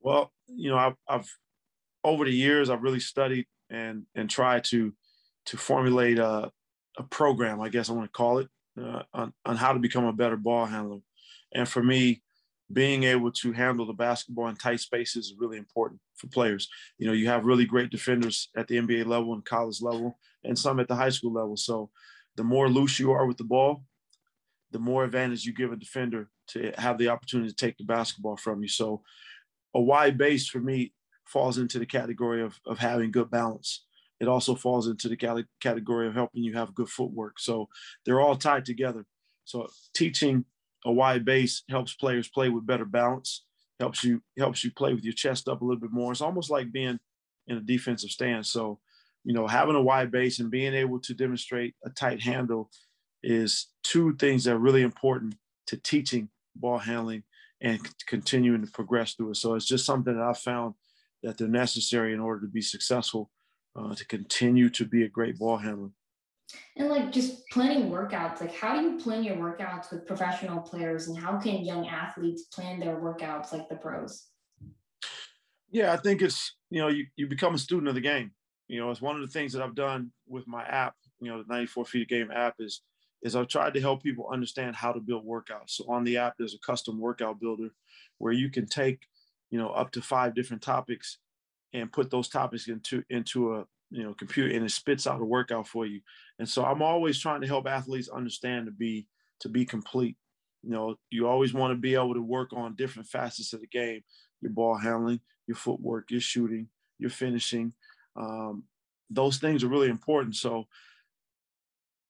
Well, 0.00 0.32
you 0.46 0.70
know, 0.70 0.76
I've, 0.76 0.96
I've 1.08 1.28
over 2.04 2.24
the 2.24 2.32
years 2.32 2.70
I've 2.70 2.82
really 2.82 3.00
studied 3.00 3.46
and 3.70 4.04
and 4.14 4.28
tried 4.30 4.64
to 4.64 4.92
to 5.46 5.56
formulate 5.56 6.18
a, 6.18 6.50
a 6.98 7.02
program, 7.04 7.60
I 7.60 7.68
guess 7.68 7.88
I 7.88 7.92
want 7.92 8.12
to 8.12 8.16
call 8.16 8.38
it, 8.38 8.48
uh, 8.80 9.02
on 9.14 9.32
on 9.44 9.56
how 9.56 9.72
to 9.72 9.78
become 9.78 10.04
a 10.04 10.12
better 10.12 10.36
ball 10.36 10.66
handler. 10.66 10.98
And 11.54 11.68
for 11.68 11.82
me, 11.82 12.22
being 12.72 13.04
able 13.04 13.30
to 13.30 13.52
handle 13.52 13.86
the 13.86 13.92
basketball 13.92 14.48
in 14.48 14.56
tight 14.56 14.80
spaces 14.80 15.26
is 15.26 15.34
really 15.38 15.56
important 15.56 16.00
for 16.16 16.26
players. 16.28 16.68
You 16.98 17.06
know, 17.06 17.12
you 17.12 17.28
have 17.28 17.44
really 17.44 17.64
great 17.64 17.90
defenders 17.90 18.48
at 18.56 18.66
the 18.66 18.76
NBA 18.76 19.06
level 19.06 19.34
and 19.34 19.44
college 19.44 19.80
level, 19.80 20.18
and 20.44 20.58
some 20.58 20.80
at 20.80 20.88
the 20.88 20.96
high 20.96 21.10
school 21.10 21.32
level. 21.32 21.56
So, 21.56 21.90
the 22.36 22.44
more 22.44 22.68
loose 22.68 22.98
you 22.98 23.12
are 23.12 23.24
with 23.24 23.38
the 23.38 23.44
ball, 23.44 23.84
the 24.72 24.78
more 24.78 25.04
advantage 25.04 25.44
you 25.44 25.54
give 25.54 25.72
a 25.72 25.76
defender 25.76 26.28
to 26.48 26.72
have 26.76 26.98
the 26.98 27.08
opportunity 27.08 27.48
to 27.48 27.56
take 27.56 27.78
the 27.78 27.84
basketball 27.84 28.36
from 28.36 28.62
you. 28.62 28.68
So, 28.68 29.02
a 29.74 29.80
wide 29.80 30.18
base 30.18 30.48
for 30.48 30.60
me 30.60 30.92
falls 31.24 31.58
into 31.58 31.78
the 31.78 31.86
category 31.86 32.42
of, 32.42 32.58
of 32.66 32.78
having 32.78 33.12
good 33.12 33.30
balance. 33.30 33.84
It 34.18 34.28
also 34.28 34.54
falls 34.54 34.88
into 34.88 35.08
the 35.08 35.44
category 35.60 36.08
of 36.08 36.14
helping 36.14 36.42
you 36.42 36.54
have 36.54 36.74
good 36.74 36.88
footwork. 36.88 37.38
So, 37.38 37.68
they're 38.04 38.20
all 38.20 38.36
tied 38.36 38.64
together. 38.64 39.06
So, 39.44 39.68
teaching 39.94 40.44
a 40.86 40.92
wide 40.92 41.24
base 41.24 41.64
helps 41.68 41.94
players 41.94 42.28
play 42.28 42.48
with 42.48 42.66
better 42.66 42.84
balance, 42.84 43.44
helps 43.80 44.04
you 44.04 44.22
helps 44.38 44.64
you 44.64 44.70
play 44.70 44.94
with 44.94 45.04
your 45.04 45.12
chest 45.12 45.48
up 45.48 45.60
a 45.60 45.64
little 45.64 45.80
bit 45.80 45.92
more. 45.92 46.12
It's 46.12 46.20
almost 46.20 46.48
like 46.48 46.72
being 46.72 46.98
in 47.48 47.56
a 47.56 47.60
defensive 47.60 48.10
stance. 48.10 48.50
So, 48.50 48.78
you 49.24 49.34
know, 49.34 49.46
having 49.46 49.74
a 49.74 49.82
wide 49.82 50.10
base 50.10 50.38
and 50.38 50.50
being 50.50 50.74
able 50.74 51.00
to 51.00 51.12
demonstrate 51.12 51.74
a 51.84 51.90
tight 51.90 52.22
handle 52.22 52.70
is 53.22 53.68
two 53.82 54.14
things 54.16 54.44
that 54.44 54.54
are 54.54 54.58
really 54.58 54.82
important 54.82 55.34
to 55.66 55.76
teaching 55.76 56.28
ball 56.54 56.78
handling 56.78 57.24
and 57.60 57.80
continuing 58.06 58.64
to 58.64 58.70
progress 58.70 59.14
through 59.14 59.32
it. 59.32 59.36
So 59.36 59.54
it's 59.54 59.66
just 59.66 59.86
something 59.86 60.14
that 60.14 60.22
I've 60.22 60.38
found 60.38 60.74
that 61.22 61.36
they're 61.36 61.48
necessary 61.48 62.14
in 62.14 62.20
order 62.20 62.42
to 62.42 62.52
be 62.52 62.62
successful, 62.62 63.30
uh, 63.74 63.94
to 63.94 64.06
continue 64.06 64.70
to 64.70 64.84
be 64.84 65.02
a 65.02 65.08
great 65.08 65.38
ball 65.38 65.56
handler. 65.56 65.90
And 66.76 66.88
like 66.88 67.10
just 67.10 67.48
planning 67.50 67.90
workouts, 67.90 68.40
like 68.40 68.54
how 68.54 68.78
do 68.78 68.82
you 68.82 68.98
plan 68.98 69.24
your 69.24 69.36
workouts 69.36 69.90
with 69.90 70.06
professional 70.06 70.60
players 70.60 71.08
and 71.08 71.18
how 71.18 71.38
can 71.38 71.64
young 71.64 71.88
athletes 71.88 72.44
plan 72.44 72.78
their 72.78 72.96
workouts 72.96 73.52
like 73.52 73.68
the 73.68 73.76
pros? 73.76 74.28
Yeah, 75.70 75.92
I 75.92 75.96
think 75.96 76.22
it's, 76.22 76.54
you 76.70 76.80
know, 76.80 76.88
you, 76.88 77.06
you 77.16 77.26
become 77.26 77.54
a 77.54 77.58
student 77.58 77.88
of 77.88 77.94
the 77.94 78.00
game. 78.00 78.32
You 78.68 78.80
know, 78.80 78.90
it's 78.90 79.00
one 79.00 79.16
of 79.16 79.22
the 79.22 79.32
things 79.32 79.52
that 79.52 79.62
I've 79.62 79.74
done 79.74 80.10
with 80.26 80.46
my 80.46 80.64
app, 80.64 80.94
you 81.20 81.30
know, 81.30 81.42
the 81.42 81.52
94 81.52 81.84
feet 81.86 82.02
of 82.02 82.08
game 82.08 82.30
app 82.30 82.54
is, 82.58 82.82
is 83.22 83.34
I've 83.34 83.48
tried 83.48 83.74
to 83.74 83.80
help 83.80 84.02
people 84.02 84.28
understand 84.32 84.76
how 84.76 84.92
to 84.92 85.00
build 85.00 85.26
workouts. 85.26 85.70
So 85.70 85.86
on 85.88 86.04
the 86.04 86.18
app, 86.18 86.34
there's 86.38 86.54
a 86.54 86.66
custom 86.66 87.00
workout 87.00 87.40
builder 87.40 87.70
where 88.18 88.32
you 88.32 88.50
can 88.50 88.66
take, 88.66 89.00
you 89.50 89.58
know, 89.58 89.70
up 89.70 89.92
to 89.92 90.02
five 90.02 90.34
different 90.34 90.62
topics 90.62 91.18
and 91.72 91.92
put 91.92 92.10
those 92.10 92.28
topics 92.28 92.68
into, 92.68 93.02
into 93.10 93.54
a, 93.54 93.64
you 93.96 94.04
know 94.04 94.14
computer 94.14 94.54
and 94.54 94.64
it 94.64 94.70
spits 94.70 95.06
out 95.06 95.20
a 95.20 95.24
workout 95.24 95.66
for 95.66 95.86
you. 95.86 96.00
And 96.38 96.48
so 96.48 96.64
i'm 96.64 96.82
always 96.82 97.18
trying 97.18 97.40
to 97.40 97.46
help 97.46 97.66
athletes 97.66 98.08
understand 98.08 98.66
to 98.66 98.72
be 98.72 99.06
to 99.40 99.48
be 99.48 99.64
complete. 99.64 100.16
You 100.62 100.70
know 100.70 100.96
you 101.10 101.26
always 101.26 101.54
want 101.54 101.72
to 101.72 101.76
be 101.76 101.94
able 101.94 102.14
to 102.14 102.22
work 102.22 102.52
on 102.52 102.76
different 102.76 103.08
facets 103.08 103.52
of 103.52 103.60
the 103.60 103.66
game 103.66 104.02
your 104.42 104.52
ball 104.52 104.76
handling 104.76 105.20
your 105.46 105.56
footwork 105.56 106.10
your 106.10 106.20
shooting 106.20 106.68
your 106.98 107.10
finishing 107.10 107.72
um, 108.16 108.64
those 109.10 109.36
things 109.36 109.62
are 109.62 109.68
really 109.68 109.88
important. 109.88 110.34
So 110.34 110.66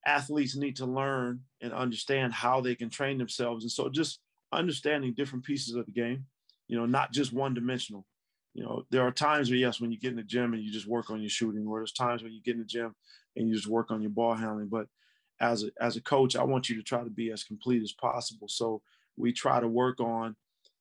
athletes 0.06 0.56
need 0.56 0.76
to 0.76 0.86
learn 0.86 1.40
and 1.60 1.72
understand 1.72 2.32
how 2.32 2.60
they 2.60 2.74
can 2.74 2.88
train 2.88 3.18
themselves. 3.18 3.64
And 3.64 3.70
so 3.70 3.88
just 3.88 4.20
understanding 4.52 5.12
different 5.12 5.44
pieces 5.44 5.74
of 5.74 5.84
the 5.86 5.92
game 5.92 6.24
you 6.68 6.76
know 6.76 6.86
not 6.86 7.12
just 7.12 7.32
one 7.32 7.54
dimensional 7.54 8.06
you 8.56 8.64
know, 8.64 8.86
there 8.90 9.02
are 9.02 9.12
times 9.12 9.50
where 9.50 9.58
yes, 9.58 9.82
when 9.82 9.92
you 9.92 9.98
get 9.98 10.12
in 10.12 10.16
the 10.16 10.22
gym 10.22 10.54
and 10.54 10.62
you 10.62 10.72
just 10.72 10.86
work 10.86 11.10
on 11.10 11.20
your 11.20 11.28
shooting, 11.28 11.66
or 11.66 11.78
there's 11.78 11.92
times 11.92 12.22
when 12.22 12.32
you 12.32 12.40
get 12.40 12.54
in 12.54 12.60
the 12.60 12.64
gym 12.64 12.94
and 13.36 13.46
you 13.46 13.54
just 13.54 13.66
work 13.66 13.90
on 13.90 14.00
your 14.00 14.10
ball 14.10 14.34
handling. 14.34 14.68
But 14.68 14.86
as 15.40 15.62
a, 15.62 15.70
as 15.78 15.96
a 15.96 16.00
coach, 16.00 16.36
I 16.36 16.42
want 16.42 16.70
you 16.70 16.76
to 16.76 16.82
try 16.82 17.04
to 17.04 17.10
be 17.10 17.30
as 17.30 17.44
complete 17.44 17.82
as 17.82 17.92
possible. 17.92 18.48
So 18.48 18.80
we 19.18 19.30
try 19.30 19.60
to 19.60 19.68
work 19.68 20.00
on 20.00 20.36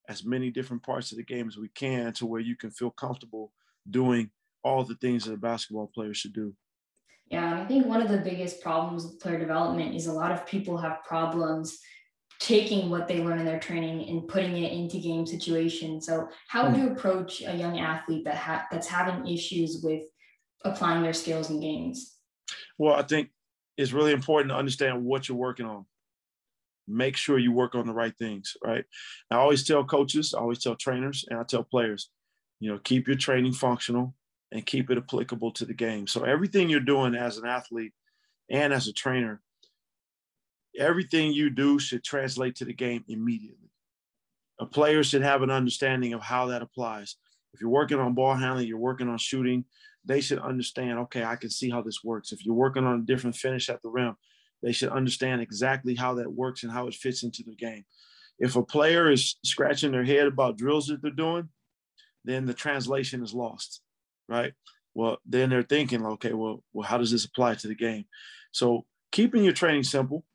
as 0.08 0.24
many 0.24 0.52
different 0.52 0.84
parts 0.84 1.12
of 1.12 1.18
the 1.18 1.26
game 1.26 1.50
as 1.50 1.58
we 1.58 1.68
can 1.68 2.14
to 2.14 2.26
where 2.26 2.40
you 2.40 2.56
can 2.56 2.72
feel 2.72 2.92
comfortable 2.92 3.52
doing 3.90 4.30
all 4.64 4.86
the 4.86 4.96
things 4.96 5.26
that 5.26 5.34
a 5.34 5.38
basketball 5.38 5.92
player 5.94 6.14
should 6.14 6.34
do. 6.34 6.56
Yeah, 7.28 7.62
I 7.62 7.66
think 7.66 7.88
one 7.88 8.02
of 8.02 8.08
the 8.08 8.20
biggest 8.20 8.62
problems 8.62 9.06
with 9.06 9.20
player 9.20 9.38
development 9.38 9.96
is 9.96 10.08
a 10.08 10.14
lot 10.14 10.32
of 10.32 10.46
people 10.46 10.78
have 10.78 11.04
problems 11.04 11.78
taking 12.40 12.90
what 12.90 13.08
they 13.08 13.24
learn 13.24 13.40
in 13.40 13.46
their 13.46 13.60
training 13.60 14.10
and 14.10 14.28
putting 14.28 14.58
it 14.58 14.72
into 14.72 14.98
game 14.98 15.26
situations. 15.26 16.06
So, 16.06 16.30
how 16.48 16.66
would 16.66 16.76
hmm. 16.76 16.82
you 16.82 16.92
approach 16.92 17.42
a 17.42 17.56
young 17.56 17.80
athlete 17.80 18.26
that 18.26 18.36
ha- 18.36 18.68
that's 18.72 18.88
having 18.88 19.28
issues 19.28 19.82
with 19.84 20.04
applying 20.64 21.04
their 21.04 21.14
skills 21.14 21.50
in 21.50 21.60
games? 21.60 22.16
Well, 22.78 22.96
I 22.96 23.04
think 23.04 23.30
it's 23.78 23.94
really 23.94 24.12
important 24.12 24.52
to 24.52 24.58
understand 24.58 25.04
what 25.04 25.28
you're 25.28 25.38
working 25.38 25.66
on. 25.66 25.86
Make 26.88 27.18
sure 27.18 27.40
you 27.40 27.52
work 27.52 27.74
on 27.74 27.88
the 27.88 27.94
right 27.94 28.16
things, 28.18 28.56
right? 28.64 28.86
I 29.32 29.36
always 29.36 29.64
tell 29.64 29.84
coaches, 29.84 30.34
I 30.34 30.40
always 30.40 30.60
tell 30.60 30.76
trainers, 30.76 31.26
and 31.30 31.40
I 31.40 31.44
tell 31.44 31.64
players, 31.64 32.10
You 32.60 32.72
know, 32.72 32.80
keep 32.80 33.08
your 33.08 33.18
training 33.18 33.54
functional 33.54 34.14
and 34.52 34.66
keep 34.66 34.90
it 34.90 34.98
applicable 34.98 35.52
to 35.52 35.66
the 35.66 35.74
game. 35.74 36.08
So 36.08 36.24
everything 36.24 36.70
you're 36.70 36.80
doing 36.80 37.16
as 37.16 37.38
an 37.38 37.48
athlete 37.48 37.94
and 38.50 38.72
as 38.72 38.88
a 38.88 38.94
trainer, 38.94 39.42
everything 40.78 41.34
you 41.34 41.50
do 41.50 41.80
should 41.80 42.04
translate 42.04 42.56
to 42.58 42.66
the 42.66 42.74
game 42.74 43.04
immediately. 43.08 43.72
A 44.60 44.66
player 44.66 45.04
should 45.04 45.22
have 45.22 45.42
an 45.42 45.52
understanding 45.52 46.14
of 46.14 46.22
how 46.22 46.48
that 46.48 46.62
applies. 46.62 47.16
If 47.54 47.62
you're 47.62 47.70
working 47.70 48.00
on 48.00 48.14
ball 48.14 48.36
handling, 48.36 48.68
you're 48.68 48.78
working 48.78 49.10
on 49.10 49.18
shooting, 49.18 49.66
they 50.06 50.22
should 50.22 50.40
understand, 50.40 51.00
okay, 51.00 51.24
I 51.24 51.36
can 51.36 51.50
see 51.50 51.70
how 51.70 51.82
this 51.82 52.04
works. 52.04 52.32
If 52.32 52.46
you're 52.46 52.56
working 52.56 52.86
on 52.86 53.00
a 53.00 53.06
different 53.06 53.36
finish 53.36 53.70
at 53.70 53.82
the 53.82 53.90
rim, 53.90 54.16
they 54.62 54.72
should 54.72 54.90
understand 54.90 55.42
exactly 55.42 55.96
how 55.96 56.16
that 56.16 56.32
works 56.32 56.64
and 56.64 56.72
how 56.72 56.88
it 56.88 56.94
fits 56.94 57.24
into 57.24 57.44
the 57.44 57.56
game. 57.56 57.86
If 58.40 58.56
a 58.56 58.64
player 58.64 59.10
is 59.12 59.36
scratching 59.44 59.92
their 59.92 60.04
head 60.04 60.28
about 60.28 60.58
drills 60.58 60.88
that 60.88 61.02
they're 61.02 61.12
doing, 61.12 61.50
then 62.24 62.46
the 62.46 62.54
translation 62.54 63.24
is 63.24 63.34
lost, 63.34 63.82
right? 64.28 64.54
Well, 64.94 65.18
then 65.26 65.50
they're 65.50 65.64
thinking, 65.64 66.06
okay, 66.06 66.34
well, 66.34 66.64
well, 66.74 66.88
how 66.88 66.98
does 66.98 67.12
this 67.12 67.26
apply 67.26 67.56
to 67.56 67.68
the 67.68 67.76
game? 67.76 68.06
So 68.52 68.86
keeping 69.12 69.44
your 69.44 69.54
training 69.54 69.84
simple 69.84 70.26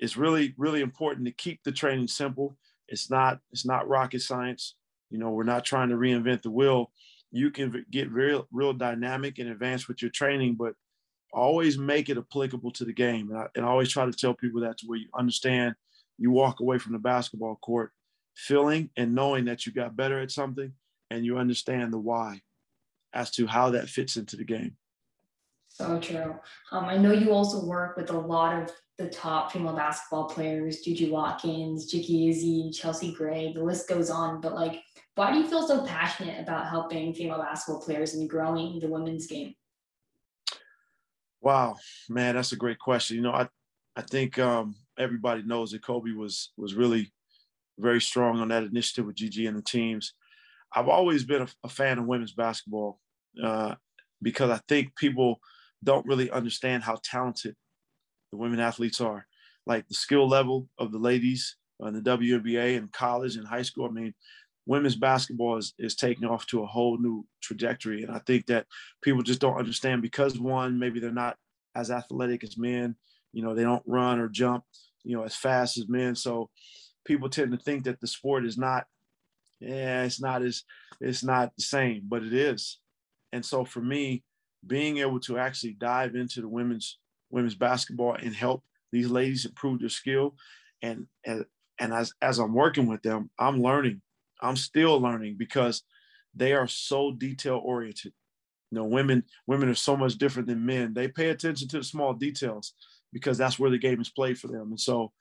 is 0.00 0.16
really, 0.16 0.54
really 0.56 0.80
important 0.80 1.26
to 1.26 1.32
keep 1.32 1.62
the 1.62 1.72
training 1.72 2.08
simple. 2.08 2.56
It's 2.88 3.10
not, 3.10 3.38
it's 3.52 3.66
not 3.66 3.88
rocket 3.88 4.22
science. 4.22 4.74
You 5.10 5.18
know, 5.18 5.30
we're 5.30 5.44
not 5.44 5.64
trying 5.64 5.90
to 5.90 5.96
reinvent 5.96 6.42
the 6.42 6.50
wheel. 6.50 6.90
You 7.30 7.50
can 7.50 7.84
get 7.90 8.10
real, 8.10 8.48
real 8.50 8.72
dynamic 8.72 9.38
and 9.38 9.50
advanced 9.50 9.86
with 9.86 10.02
your 10.02 10.10
training, 10.10 10.54
but 10.54 10.74
always 11.32 11.78
make 11.78 12.08
it 12.08 12.18
applicable 12.18 12.72
to 12.72 12.84
the 12.84 12.92
game. 12.92 13.30
And 13.30 13.38
I, 13.38 13.46
and 13.54 13.64
always 13.64 13.90
try 13.90 14.04
to 14.06 14.12
tell 14.12 14.34
people 14.34 14.62
that 14.62 14.78
to 14.78 14.86
where 14.86 14.98
you 14.98 15.08
understand 15.14 15.74
you 16.18 16.30
walk 16.30 16.60
away 16.60 16.78
from 16.78 16.92
the 16.92 16.98
basketball 16.98 17.56
court 17.56 17.92
feeling 18.36 18.90
and 18.96 19.14
knowing 19.14 19.46
that 19.46 19.66
you 19.66 19.72
got 19.72 19.96
better 19.96 20.20
at 20.20 20.30
something 20.30 20.72
and 21.10 21.24
you 21.24 21.38
understand 21.38 21.92
the 21.92 21.98
why 21.98 22.40
as 23.12 23.30
to 23.32 23.46
how 23.46 23.70
that 23.70 23.88
fits 23.88 24.16
into 24.16 24.36
the 24.36 24.44
game. 24.44 24.76
So 25.80 25.98
true. 25.98 26.38
Um, 26.72 26.84
I 26.84 26.98
know 26.98 27.10
you 27.10 27.32
also 27.32 27.64
work 27.64 27.96
with 27.96 28.10
a 28.10 28.18
lot 28.18 28.62
of 28.62 28.70
the 28.98 29.08
top 29.08 29.50
female 29.50 29.74
basketball 29.74 30.28
players, 30.28 30.82
Juju 30.82 31.10
Watkins, 31.10 31.86
Jackie 31.86 32.28
Izzy, 32.28 32.70
Chelsea 32.70 33.14
Gray, 33.14 33.54
the 33.54 33.64
list 33.64 33.88
goes 33.88 34.10
on. 34.10 34.42
But 34.42 34.54
like, 34.54 34.82
why 35.14 35.32
do 35.32 35.38
you 35.38 35.48
feel 35.48 35.66
so 35.66 35.86
passionate 35.86 36.38
about 36.38 36.68
helping 36.68 37.14
female 37.14 37.38
basketball 37.38 37.80
players 37.80 38.12
and 38.12 38.28
growing 38.28 38.78
the 38.78 38.88
women's 38.88 39.26
game? 39.26 39.54
Wow, 41.40 41.76
man, 42.10 42.34
that's 42.34 42.52
a 42.52 42.56
great 42.56 42.78
question. 42.78 43.16
You 43.16 43.22
know, 43.22 43.32
I 43.32 43.48
I 43.96 44.02
think 44.02 44.38
um, 44.38 44.74
everybody 44.98 45.44
knows 45.44 45.70
that 45.70 45.82
Kobe 45.82 46.12
was 46.12 46.52
was 46.58 46.74
really 46.74 47.10
very 47.78 48.02
strong 48.02 48.38
on 48.40 48.48
that 48.48 48.64
initiative 48.64 49.06
with 49.06 49.16
Gigi 49.16 49.46
and 49.46 49.56
the 49.56 49.62
teams. 49.62 50.12
I've 50.74 50.88
always 50.88 51.24
been 51.24 51.40
a, 51.40 51.48
a 51.64 51.70
fan 51.70 51.98
of 51.98 52.04
women's 52.04 52.34
basketball 52.34 53.00
uh, 53.42 53.76
because 54.20 54.50
I 54.50 54.60
think 54.68 54.94
people 54.94 55.40
don't 55.82 56.06
really 56.06 56.30
understand 56.30 56.82
how 56.82 56.98
talented 57.02 57.56
the 58.30 58.38
women 58.38 58.60
athletes 58.60 59.00
are. 59.00 59.26
Like 59.66 59.88
the 59.88 59.94
skill 59.94 60.28
level 60.28 60.68
of 60.78 60.92
the 60.92 60.98
ladies 60.98 61.56
in 61.80 61.94
the 61.94 62.00
WNBA 62.00 62.76
and 62.76 62.92
college 62.92 63.36
and 63.36 63.46
high 63.46 63.62
school. 63.62 63.86
I 63.86 63.90
mean, 63.90 64.14
women's 64.66 64.96
basketball 64.96 65.56
is, 65.56 65.74
is 65.78 65.94
taking 65.94 66.26
off 66.28 66.46
to 66.46 66.62
a 66.62 66.66
whole 66.66 66.98
new 66.98 67.26
trajectory. 67.42 68.02
And 68.02 68.12
I 68.12 68.20
think 68.20 68.46
that 68.46 68.66
people 69.02 69.22
just 69.22 69.40
don't 69.40 69.58
understand 69.58 70.02
because 70.02 70.38
one, 70.38 70.78
maybe 70.78 71.00
they're 71.00 71.10
not 71.10 71.36
as 71.74 71.90
athletic 71.90 72.44
as 72.44 72.58
men, 72.58 72.96
you 73.32 73.42
know, 73.42 73.54
they 73.54 73.62
don't 73.62 73.82
run 73.86 74.18
or 74.18 74.28
jump, 74.28 74.64
you 75.04 75.16
know, 75.16 75.24
as 75.24 75.36
fast 75.36 75.78
as 75.78 75.88
men. 75.88 76.14
So 76.14 76.50
people 77.04 77.28
tend 77.28 77.52
to 77.52 77.58
think 77.58 77.84
that 77.84 78.00
the 78.00 78.06
sport 78.06 78.44
is 78.44 78.58
not, 78.58 78.84
yeah, 79.60 80.04
it's 80.04 80.20
not 80.20 80.42
as, 80.42 80.64
it's 81.00 81.24
not 81.24 81.52
the 81.56 81.62
same, 81.62 82.02
but 82.08 82.22
it 82.22 82.32
is. 82.32 82.78
And 83.32 83.44
so 83.44 83.64
for 83.64 83.80
me, 83.80 84.24
being 84.66 84.98
able 84.98 85.20
to 85.20 85.38
actually 85.38 85.72
dive 85.72 86.14
into 86.14 86.40
the 86.40 86.48
women's 86.48 86.98
women's 87.30 87.54
basketball 87.54 88.14
and 88.14 88.34
help 88.34 88.64
these 88.92 89.08
ladies 89.08 89.44
improve 89.44 89.80
their 89.80 89.88
skill 89.88 90.34
and 90.82 91.06
and 91.24 91.44
and 91.78 91.92
as 91.92 92.12
as 92.20 92.38
I'm 92.38 92.54
working 92.54 92.86
with 92.86 93.02
them, 93.02 93.30
I'm 93.38 93.62
learning 93.62 94.02
I'm 94.40 94.56
still 94.56 95.00
learning 95.00 95.36
because 95.38 95.82
they 96.34 96.52
are 96.52 96.66
so 96.66 97.12
detail 97.12 97.60
oriented. 97.62 98.12
You 98.70 98.78
know, 98.78 98.84
women 98.84 99.24
women 99.46 99.68
are 99.68 99.74
so 99.74 99.96
much 99.96 100.16
different 100.16 100.48
than 100.48 100.64
men. 100.64 100.94
They 100.94 101.08
pay 101.08 101.30
attention 101.30 101.68
to 101.68 101.78
the 101.78 101.84
small 101.84 102.14
details 102.14 102.74
because 103.12 103.38
that's 103.38 103.58
where 103.58 103.70
the 103.70 103.78
game 103.78 104.00
is 104.00 104.10
played 104.10 104.38
for 104.38 104.48
them. 104.48 104.68
And 104.70 104.80
so 104.80 105.12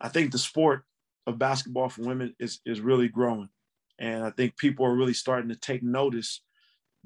I 0.00 0.08
think 0.08 0.30
the 0.30 0.38
sport 0.38 0.84
of 1.26 1.38
basketball 1.38 1.88
for 1.88 2.02
women 2.02 2.34
is 2.38 2.60
is 2.64 2.80
really 2.80 3.08
growing. 3.08 3.48
And 3.98 4.22
I 4.24 4.30
think 4.30 4.56
people 4.58 4.86
are 4.86 4.94
really 4.94 5.14
starting 5.14 5.48
to 5.48 5.56
take 5.56 5.82
notice 5.82 6.42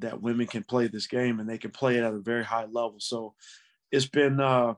that 0.00 0.21
women 0.21 0.47
can 0.47 0.64
play 0.64 0.88
this 0.88 1.07
game 1.07 1.40
and 1.40 1.49
they 1.49 1.59
can 1.59 1.71
play 1.71 1.97
it 1.97 2.04
at 2.04 2.14
a 2.14 2.21
very 2.21 2.45
high 2.45 2.64
level. 2.64 2.97
So 2.99 3.35
it's 3.90 4.07
been 4.07 4.40
uh, 4.40 4.75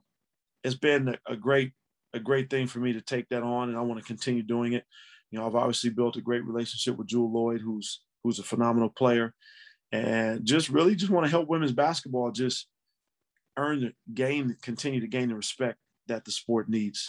it's 0.64 0.76
been 0.76 1.16
a 1.26 1.36
great 1.36 1.72
a 2.14 2.20
great 2.20 2.50
thing 2.50 2.66
for 2.66 2.78
me 2.78 2.92
to 2.92 3.00
take 3.00 3.28
that 3.30 3.42
on, 3.42 3.68
and 3.68 3.78
I 3.78 3.82
want 3.82 4.00
to 4.00 4.06
continue 4.06 4.42
doing 4.42 4.74
it. 4.74 4.84
You 5.30 5.38
know, 5.38 5.46
I've 5.46 5.54
obviously 5.54 5.90
built 5.90 6.16
a 6.16 6.20
great 6.20 6.44
relationship 6.44 6.96
with 6.96 7.08
Jewell 7.08 7.32
Lloyd, 7.32 7.60
who's 7.60 8.02
who's 8.22 8.38
a 8.38 8.44
phenomenal 8.44 8.90
player, 8.90 9.34
and 9.90 10.44
just 10.44 10.68
really 10.68 10.94
just 10.94 11.10
want 11.10 11.24
to 11.24 11.30
help 11.30 11.48
women's 11.48 11.72
basketball 11.72 12.30
just 12.30 12.68
earn, 13.56 13.80
the 13.80 13.92
gain, 14.14 14.56
continue 14.62 15.00
to 15.00 15.06
gain 15.06 15.28
the 15.28 15.34
respect 15.34 15.78
that 16.06 16.24
the 16.24 16.30
sport 16.30 16.68
needs. 16.68 17.08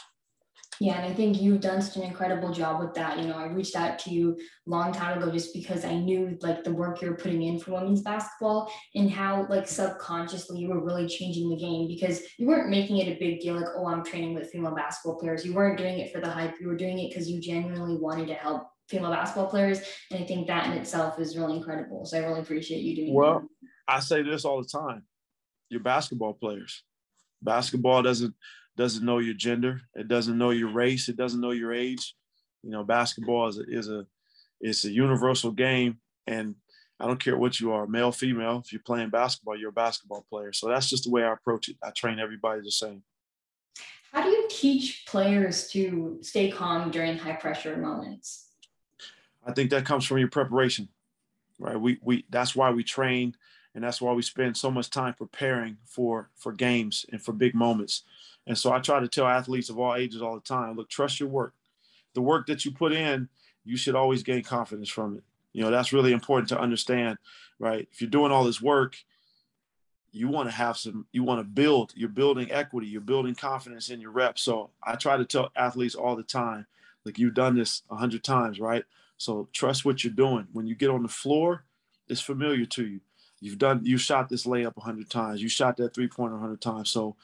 Yeah, 0.84 0.98
and 0.98 1.10
I 1.10 1.16
think 1.16 1.42
you've 1.42 1.62
done 1.62 1.82
such 1.82 1.96
an 1.96 2.04
incredible 2.04 2.52
job 2.52 2.82
with 2.82 2.94
that. 2.96 3.18
You 3.18 3.28
know, 3.28 3.38
I 3.38 3.46
reached 3.46 3.78
out 3.78 3.98
to 4.00 4.10
you 4.10 4.38
a 4.68 4.70
long 4.70 4.92
time 4.92 5.18
ago 5.18 5.32
just 5.32 5.54
because 5.54 5.86
I 5.86 5.96
knew 5.96 6.38
like 6.42 6.66
the 6.66 6.74
work 6.74 7.02
you're 7.02 7.16
putting 7.16 7.44
in 7.44 7.58
for 7.58 7.72
women's 7.72 8.02
basketball 8.02 8.70
and 8.94 9.10
how 9.10 9.48
like 9.50 9.66
subconsciously 9.66 10.60
you 10.60 10.68
were 10.68 10.84
really 10.84 11.08
changing 11.08 11.50
the 11.50 11.56
game 11.56 11.88
because 11.88 12.24
you 12.38 12.48
weren't 12.48 12.70
making 12.70 12.98
it 12.98 13.08
a 13.08 13.18
big 13.18 13.40
deal 13.40 13.56
like, 13.56 13.70
oh, 13.78 13.88
I'm 13.88 14.04
training 14.04 14.34
with 14.34 14.52
female 14.52 14.76
basketball 14.76 15.18
players. 15.22 15.46
You 15.46 15.54
weren't 15.54 15.78
doing 15.78 16.00
it 16.00 16.12
for 16.12 16.20
the 16.20 16.30
hype. 16.30 16.56
You 16.60 16.68
were 16.68 16.76
doing 16.76 17.00
it 17.00 17.12
because 17.12 17.30
you 17.30 17.40
genuinely 17.40 17.96
wanted 17.96 18.28
to 18.28 18.34
help 18.34 18.68
female 18.90 19.12
basketball 19.12 19.48
players. 19.48 19.80
And 20.12 20.22
I 20.22 20.28
think 20.28 20.48
that 20.48 20.66
in 20.66 20.74
itself 20.74 21.18
is 21.18 21.38
really 21.38 21.56
incredible. 21.56 22.04
So 22.04 22.18
I 22.18 22.26
really 22.26 22.42
appreciate 22.42 22.82
you 22.82 22.94
doing 22.94 23.14
well, 23.14 23.40
that. 23.40 23.48
I 23.88 24.02
say 24.02 24.22
this 24.22 24.44
all 24.44 24.62
the 24.62 24.68
time. 24.68 25.04
You're 25.70 25.80
basketball 25.80 26.34
players. 26.34 26.84
Basketball 27.42 28.02
doesn't 28.02 28.36
doesn't 28.78 29.06
know 29.06 29.20
your 29.20 29.34
gender, 29.34 29.82
it 29.96 30.08
doesn't 30.08 30.38
know 30.38 30.50
your 30.50 30.70
race, 30.70 31.10
it 31.10 31.18
doesn't 31.18 31.42
know 31.42 31.52
your 31.52 31.74
age. 31.74 32.16
You 32.64 32.72
know, 32.72 32.84
basketball 32.84 33.48
is 33.48 33.60
a, 33.60 33.64
is 33.68 33.90
a 33.90 34.06
it's 34.62 34.86
a 34.86 34.92
universal 34.92 35.52
game, 35.52 36.00
and 36.26 36.56
I 37.00 37.06
don't 37.06 37.20
care 37.20 37.38
what 37.38 37.60
you 37.60 37.74
are, 37.74 37.86
male, 37.86 38.12
female. 38.12 38.62
If 38.64 38.72
you're 38.72 38.82
playing 38.86 39.10
basketball, 39.10 39.58
you're 39.58 39.70
a 39.70 39.74
basketball 39.74 40.26
player. 40.30 40.54
So 40.54 40.70
that's 40.70 40.90
just 40.90 41.04
the 41.04 41.12
way 41.12 41.24
I 41.24 41.34
approach 41.34 41.68
it. 41.68 41.76
I 41.84 41.92
train 41.92 42.20
everybody 42.20 42.62
the 42.62 42.72
same. 42.72 43.04
How 44.14 44.24
do 44.24 44.30
you 44.30 44.48
teach 44.50 45.06
players 45.08 45.68
to 45.70 46.20
stay 46.22 46.50
calm 46.52 46.92
during 46.92 47.18
high 47.18 47.34
pressure 47.34 47.76
moments? 47.76 48.52
I 49.46 49.52
think 49.52 49.72
that 49.72 49.86
comes 49.86 50.06
from 50.06 50.20
your 50.20 50.30
preparation, 50.30 50.88
right? 51.60 51.80
We 51.80 52.00
we 52.02 52.26
that's 52.30 52.56
why 52.56 52.70
we 52.70 52.84
train, 52.84 53.36
and 53.76 53.84
that's 53.84 54.02
why 54.02 54.14
we 54.14 54.22
spend 54.22 54.56
so 54.56 54.70
much 54.70 54.90
time 54.90 55.14
preparing 55.14 55.78
for 55.86 56.30
for 56.36 56.52
games 56.52 57.06
and 57.12 57.22
for 57.22 57.34
big 57.34 57.56
moments. 57.56 58.04
And 58.46 58.58
so 58.58 58.72
I 58.72 58.80
try 58.80 59.00
to 59.00 59.08
tell 59.08 59.28
athletes 59.28 59.70
of 59.70 59.80
all 59.80 59.96
ages 59.96 60.22
all 60.22 60.36
the 60.36 60.42
time 60.42 60.76
look, 60.76 60.90
trust 60.90 61.20
your 61.20 61.30
work. 61.30 61.54
The 62.14 62.22
work 62.22 62.48
that 62.48 62.66
you 62.66 62.72
put 62.72 62.94
in, 62.94 63.30
you 63.66 63.78
should 63.78 63.96
always 63.96 64.24
gain 64.24 64.44
confidence 64.44 64.90
from 64.90 65.18
it. 65.18 65.24
You 65.54 65.64
know, 65.64 65.72
that's 65.72 65.94
really 65.94 66.12
important 66.12 66.50
to 66.50 66.60
understand, 66.60 67.18
right? 67.60 67.88
If 67.92 68.02
you're 68.02 68.10
doing 68.10 68.32
all 68.32 68.44
this 68.44 68.62
work, 68.62 68.98
you 70.12 70.28
want 70.28 70.50
to 70.50 70.56
have 70.56 70.78
some, 70.78 71.08
you 71.12 71.24
want 71.24 71.40
to 71.40 71.44
build, 71.44 71.94
you're 71.96 72.10
building 72.10 72.52
equity, 72.52 72.88
you're 72.88 73.02
building 73.02 73.34
confidence 73.34 73.90
in 73.90 74.00
your 74.00 74.12
reps. 74.12 74.44
So 74.44 74.70
I 74.84 74.96
try 74.96 75.18
to 75.18 75.26
tell 75.26 75.52
athletes 75.56 75.96
all 75.96 76.16
the 76.16 76.24
time, 76.24 76.68
like 77.04 77.18
you've 77.18 77.34
done 77.34 77.56
this 77.56 77.82
a 77.90 77.96
hundred 77.96 78.24
times, 78.24 78.60
right? 78.60 78.84
So 79.18 79.48
trust 79.54 79.86
what 79.86 80.04
you're 80.04 80.14
doing. 80.14 80.48
When 80.54 80.68
you 80.68 80.76
get 80.76 80.90
on 80.90 81.02
the 81.02 81.10
floor, 81.10 81.64
it's 82.08 82.22
familiar 82.22 82.66
to 82.66 82.86
you. 82.86 83.00
You've 83.44 83.58
done, 83.58 83.82
you 83.84 83.98
shot 83.98 84.30
this 84.30 84.46
layup 84.46 84.82
hundred 84.82 85.10
times. 85.10 85.42
You 85.42 85.50
shot 85.50 85.76
that 85.78 85.94
three 85.94 86.08
pointer 86.08 86.38
hundred 86.38 86.62
times. 86.62 86.90
So 86.90 87.18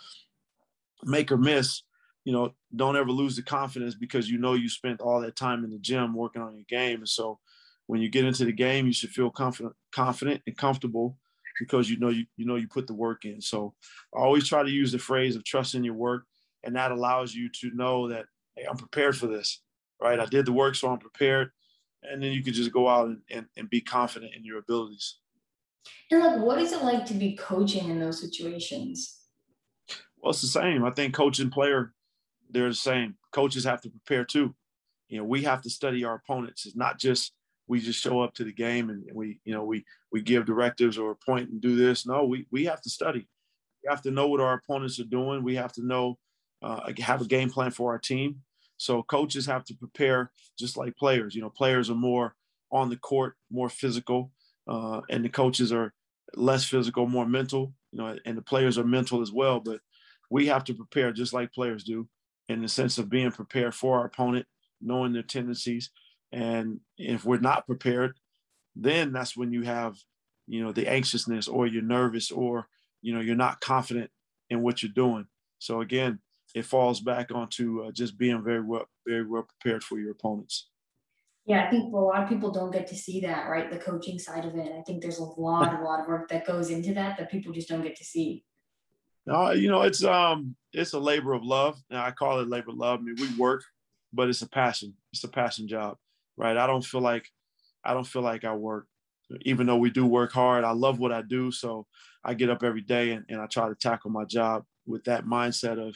make 1.04 1.32
or 1.32 1.38
miss, 1.38 1.84
you 2.26 2.34
know, 2.34 2.54
don't 2.76 2.98
ever 2.98 3.10
lose 3.10 3.38
the 3.38 3.42
confidence 3.42 3.96
because 3.96 4.30
you 4.30 4.38
know 4.38 4.54
you 4.54 4.68
spent 4.68 5.00
all 5.00 5.22
that 5.22 5.38
time 5.38 5.64
in 5.64 5.70
the 5.70 5.80
gym 5.80 6.14
working 6.14 6.42
on 6.42 6.56
your 6.56 6.66
game. 6.68 7.00
And 7.00 7.08
so 7.08 7.40
when 7.88 8.02
you 8.02 8.10
get 8.10 8.26
into 8.26 8.44
the 8.44 8.52
game, 8.52 8.86
you 8.86 8.92
should 8.92 9.12
feel 9.12 9.30
confident, 9.30 9.74
confident 9.94 10.42
and 10.46 10.58
comfortable 10.58 11.18
because 11.58 11.90
you 11.90 11.98
know 11.98 12.10
you 12.10 12.26
you 12.36 12.46
know 12.46 12.58
you 12.58 12.68
put 12.68 12.86
the 12.86 12.94
work 12.94 13.24
in. 13.24 13.40
So 13.40 13.74
I 14.14 14.20
always 14.20 14.46
try 14.46 14.62
to 14.62 14.70
use 14.70 14.92
the 14.92 15.00
phrase 15.00 15.38
of 15.38 15.46
trusting 15.46 15.86
your 15.86 15.94
work, 15.94 16.26
and 16.66 16.76
that 16.76 16.92
allows 16.92 17.34
you 17.34 17.50
to 17.62 17.72
know 17.74 18.10
that 18.10 18.26
hey, 18.56 18.66
I'm 18.70 18.78
prepared 18.78 19.18
for 19.18 19.28
this, 19.28 19.62
right? 20.02 20.20
I 20.20 20.26
did 20.26 20.46
the 20.46 20.52
work, 20.52 20.76
so 20.76 20.90
I'm 20.90 21.00
prepared, 21.00 21.52
and 22.04 22.22
then 22.22 22.34
you 22.34 22.44
can 22.44 22.54
just 22.54 22.74
go 22.74 22.90
out 22.90 23.08
and, 23.08 23.22
and, 23.32 23.46
and 23.56 23.70
be 23.70 23.80
confident 23.80 24.34
in 24.36 24.44
your 24.44 24.60
abilities. 24.60 25.16
And 26.12 26.22
like, 26.22 26.40
what 26.40 26.60
is 26.60 26.72
it 26.72 26.84
like 26.84 27.06
to 27.08 27.14
be 27.14 27.36
coaching 27.36 27.90
in 27.90 28.00
those 28.00 28.22
situations? 28.22 29.20
Well, 30.22 30.32
it's 30.32 30.42
the 30.42 30.48
same. 30.48 30.84
I 30.84 30.92
think 30.92 31.14
coach 31.14 31.40
and 31.40 31.52
player, 31.52 31.94
they're 32.50 32.70
the 32.70 32.76
same. 32.76 33.16
Coaches 33.32 33.64
have 33.64 33.82
to 33.82 33.90
prepare 33.90 34.26
too. 34.26 34.56
You 35.08 35.20
know, 35.20 35.24
we 35.24 35.44
have 35.44 35.62
to 35.64 35.70
study 35.70 36.04
our 36.04 36.16
opponents. 36.16 36.66
It's 36.66 36.76
not 36.76 37.00
just 37.00 37.34
we 37.68 37.80
just 37.80 38.02
show 38.02 38.22
up 38.22 38.34
to 38.34 38.44
the 38.44 38.52
game 38.52 38.90
and 38.90 39.04
we, 39.14 39.40
you 39.46 39.54
know, 39.54 39.64
we 39.64 39.86
we 40.12 40.22
give 40.22 40.46
directives 40.46 40.98
or 40.98 41.16
point 41.26 41.50
and 41.50 41.62
do 41.62 41.76
this. 41.76 42.06
No, 42.06 42.26
we 42.26 42.48
we 42.52 42.66
have 42.66 42.82
to 42.82 42.90
study. 42.90 43.28
We 43.84 43.90
have 43.90 44.02
to 44.02 44.12
know 44.12 44.28
what 44.28 44.42
our 44.42 44.54
opponents 44.54 45.00
are 45.00 45.06
doing. 45.06 45.44
We 45.44 45.56
have 45.56 45.72
to 45.74 45.86
know, 45.86 46.18
uh, 46.62 46.92
have 47.00 47.22
a 47.22 47.26
game 47.26 47.50
plan 47.50 47.72
for 47.72 47.92
our 47.92 48.00
team. 48.00 48.42
So 48.78 49.04
coaches 49.04 49.46
have 49.46 49.64
to 49.66 49.76
prepare 49.76 50.32
just 50.58 50.78
like 50.78 50.98
players. 50.98 51.36
You 51.36 51.42
know, 51.42 51.50
players 51.50 51.90
are 51.90 51.96
more 51.96 52.36
on 52.72 52.90
the 52.90 52.98
court, 52.98 53.36
more 53.52 53.70
physical, 53.70 54.32
uh, 54.70 55.02
and 55.10 55.26
the 55.26 55.30
coaches 55.30 55.74
are 55.74 55.94
less 56.36 56.64
physical, 56.64 57.08
more 57.08 57.26
mental. 57.26 57.74
You 57.92 58.00
know, 58.00 58.18
and 58.26 58.38
the 58.38 58.44
players 58.44 58.78
are 58.78 58.84
mental 58.84 59.22
as 59.22 59.32
well. 59.32 59.60
But 59.60 59.80
we 60.30 60.48
have 60.48 60.64
to 60.66 60.76
prepare 60.76 61.12
just 61.12 61.34
like 61.34 61.52
players 61.52 61.84
do, 61.84 62.08
in 62.48 62.62
the 62.62 62.68
sense 62.70 62.98
of 62.98 63.10
being 63.10 63.32
prepared 63.32 63.74
for 63.74 63.98
our 63.98 64.06
opponent, 64.06 64.46
knowing 64.80 65.12
their 65.12 65.24
tendencies, 65.24 65.90
and 66.32 66.80
if 66.98 67.26
we're 67.26 67.40
not 67.40 67.66
prepared, 67.66 68.14
then 68.76 69.12
that's 69.12 69.36
when 69.36 69.52
you 69.52 69.64
have, 69.64 69.96
you 70.48 70.64
know, 70.64 70.72
the 70.72 70.88
anxiousness 70.88 71.48
or 71.48 71.66
you're 71.66 71.82
nervous 71.82 72.32
or, 72.32 72.68
you 73.02 73.14
know, 73.14 73.20
you're 73.20 73.36
not 73.36 73.62
confident 73.62 74.12
in 74.50 74.62
what 74.62 74.84
you're 74.84 74.92
doing. 74.92 75.26
So 75.58 75.82
again, 75.82 76.20
it 76.56 76.66
falls 76.66 77.02
back 77.02 77.32
onto 77.32 77.84
uh, 77.84 77.92
just 77.92 78.18
being 78.18 78.44
very 78.44 78.62
well, 78.62 78.88
very 79.08 79.26
well 79.26 79.44
prepared 79.44 79.84
for 79.84 80.00
your 80.00 80.12
opponents. 80.12 80.69
Yeah, 81.50 81.66
I 81.66 81.70
think 81.70 81.94
a 81.94 81.98
lot 81.98 82.24
of 82.24 82.30
people 82.30 82.52
don't 82.52 82.72
get 82.72 82.88
to 82.88 82.96
see 82.96 83.20
that, 83.22 83.50
right? 83.50 83.70
The 83.70 83.80
coaching 83.80 84.20
side 84.20 84.46
of 84.46 84.56
it. 84.56 84.72
I 84.72 84.82
think 84.84 85.02
there's 85.02 85.18
a 85.18 85.24
lot, 85.24 85.78
a 85.78 85.84
lot 85.84 86.00
of 86.00 86.08
work 86.08 86.30
that 86.30 86.46
goes 86.46 86.70
into 86.70 86.94
that 86.94 87.18
that 87.18 87.30
people 87.30 87.52
just 87.52 87.68
don't 87.68 87.82
get 87.82 87.98
to 87.98 88.06
see. 88.06 88.46
No, 89.26 89.52
you 89.52 89.68
know, 89.68 89.82
it's 89.82 90.04
um, 90.04 90.56
it's 90.72 90.94
a 90.94 91.00
labor 91.00 91.34
of 91.34 91.44
love. 91.44 91.78
Now 91.90 92.06
I 92.06 92.12
call 92.12 92.40
it 92.40 92.48
labor 92.48 92.70
of 92.72 92.78
love. 92.78 93.00
I 93.00 93.04
mean, 93.04 93.16
we 93.20 93.36
work, 93.36 93.64
but 94.14 94.30
it's 94.30 94.42
a 94.42 94.50
passion. 94.50 94.94
It's 95.12 95.24
a 95.26 95.28
passion 95.28 95.68
job 95.68 95.98
right? 96.40 96.58
I 96.58 96.66
don't 96.66 96.84
feel 96.84 97.02
like 97.02 97.30
I 97.84 97.94
don't 97.94 98.08
feel 98.08 98.24
like 98.24 98.44
I 98.46 98.56
work, 98.56 98.88
even 99.42 99.68
though 99.68 99.78
we 99.78 99.92
do 99.92 100.06
work 100.06 100.32
hard. 100.32 100.64
I 100.64 100.72
love 100.72 100.98
what 100.98 101.12
I 101.12 101.22
do, 101.22 101.52
so 101.52 101.86
I 102.24 102.34
get 102.34 102.50
up 102.50 102.64
every 102.64 102.82
day 102.82 103.12
and, 103.12 103.26
and 103.30 103.40
I 103.40 103.46
try 103.46 103.70
to 103.70 103.76
tackle 103.76 104.10
my 104.10 104.26
job 104.26 104.64
with 104.88 105.04
that 105.04 105.26
mindset 105.26 105.86
of 105.86 105.96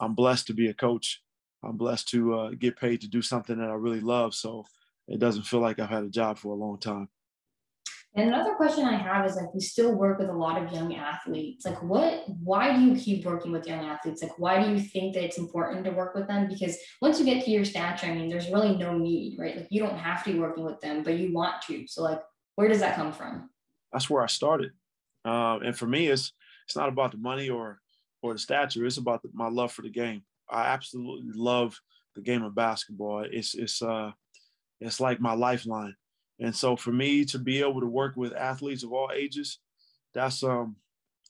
I'm 0.00 0.14
blessed 0.14 0.48
to 0.48 0.54
be 0.54 0.68
a 0.68 0.74
coach. 0.74 1.22
I'm 1.62 1.76
blessed 1.76 2.08
to 2.08 2.34
uh, 2.34 2.50
get 2.58 2.76
paid 2.76 3.02
to 3.02 3.08
do 3.08 3.22
something 3.22 3.58
that 3.58 3.70
I 3.70 3.74
really 3.74 4.00
love. 4.00 4.34
So 4.34 4.64
it 5.08 5.18
doesn't 5.18 5.44
feel 5.44 5.60
like 5.60 5.78
I've 5.78 5.90
had 5.90 6.04
a 6.04 6.08
job 6.08 6.38
for 6.38 6.52
a 6.52 6.56
long 6.56 6.78
time. 6.78 7.08
And 8.16 8.28
another 8.28 8.54
question 8.54 8.84
I 8.84 8.94
have 8.94 9.26
is 9.26 9.34
like, 9.34 9.52
we 9.52 9.60
still 9.60 9.92
work 9.92 10.20
with 10.20 10.28
a 10.28 10.32
lot 10.32 10.62
of 10.62 10.72
young 10.72 10.94
athletes. 10.94 11.66
Like, 11.66 11.82
what, 11.82 12.22
why 12.28 12.72
do 12.72 12.80
you 12.80 12.94
keep 12.94 13.24
working 13.24 13.50
with 13.50 13.66
young 13.66 13.84
athletes? 13.84 14.22
Like, 14.22 14.38
why 14.38 14.62
do 14.62 14.70
you 14.70 14.78
think 14.78 15.14
that 15.14 15.24
it's 15.24 15.36
important 15.36 15.84
to 15.84 15.90
work 15.90 16.14
with 16.14 16.28
them? 16.28 16.46
Because 16.48 16.78
once 17.02 17.18
you 17.18 17.24
get 17.24 17.44
to 17.44 17.50
your 17.50 17.64
stature, 17.64 18.06
I 18.06 18.14
mean, 18.14 18.28
there's 18.28 18.50
really 18.50 18.76
no 18.76 18.96
need, 18.96 19.36
right? 19.36 19.56
Like, 19.56 19.66
you 19.70 19.80
don't 19.80 19.98
have 19.98 20.22
to 20.22 20.32
be 20.32 20.38
working 20.38 20.64
with 20.64 20.80
them, 20.80 21.02
but 21.02 21.18
you 21.18 21.34
want 21.34 21.60
to. 21.62 21.88
So, 21.88 22.04
like, 22.04 22.20
where 22.54 22.68
does 22.68 22.78
that 22.78 22.94
come 22.94 23.12
from? 23.12 23.50
That's 23.92 24.08
where 24.08 24.22
I 24.22 24.26
started. 24.26 24.70
Uh, 25.24 25.58
and 25.64 25.76
for 25.76 25.86
me, 25.86 26.06
it's, 26.06 26.32
it's 26.68 26.76
not 26.76 26.88
about 26.88 27.10
the 27.10 27.18
money 27.18 27.48
or, 27.48 27.80
or 28.22 28.32
the 28.32 28.38
stature. 28.38 28.86
It's 28.86 28.98
about 28.98 29.22
the, 29.22 29.30
my 29.32 29.48
love 29.48 29.72
for 29.72 29.82
the 29.82 29.90
game. 29.90 30.22
I 30.48 30.66
absolutely 30.66 31.32
love 31.34 31.76
the 32.14 32.22
game 32.22 32.44
of 32.44 32.54
basketball. 32.54 33.24
It's, 33.28 33.54
it's, 33.54 33.82
uh, 33.82 34.12
it's 34.86 35.00
like 35.00 35.20
my 35.20 35.34
lifeline 35.34 35.94
and 36.40 36.54
so 36.54 36.76
for 36.76 36.92
me 36.92 37.24
to 37.26 37.38
be 37.38 37.60
able 37.60 37.80
to 37.80 37.86
work 37.86 38.16
with 38.16 38.34
athletes 38.34 38.82
of 38.82 38.92
all 38.92 39.10
ages, 39.14 39.58
that's 40.12 40.42
um 40.42 40.76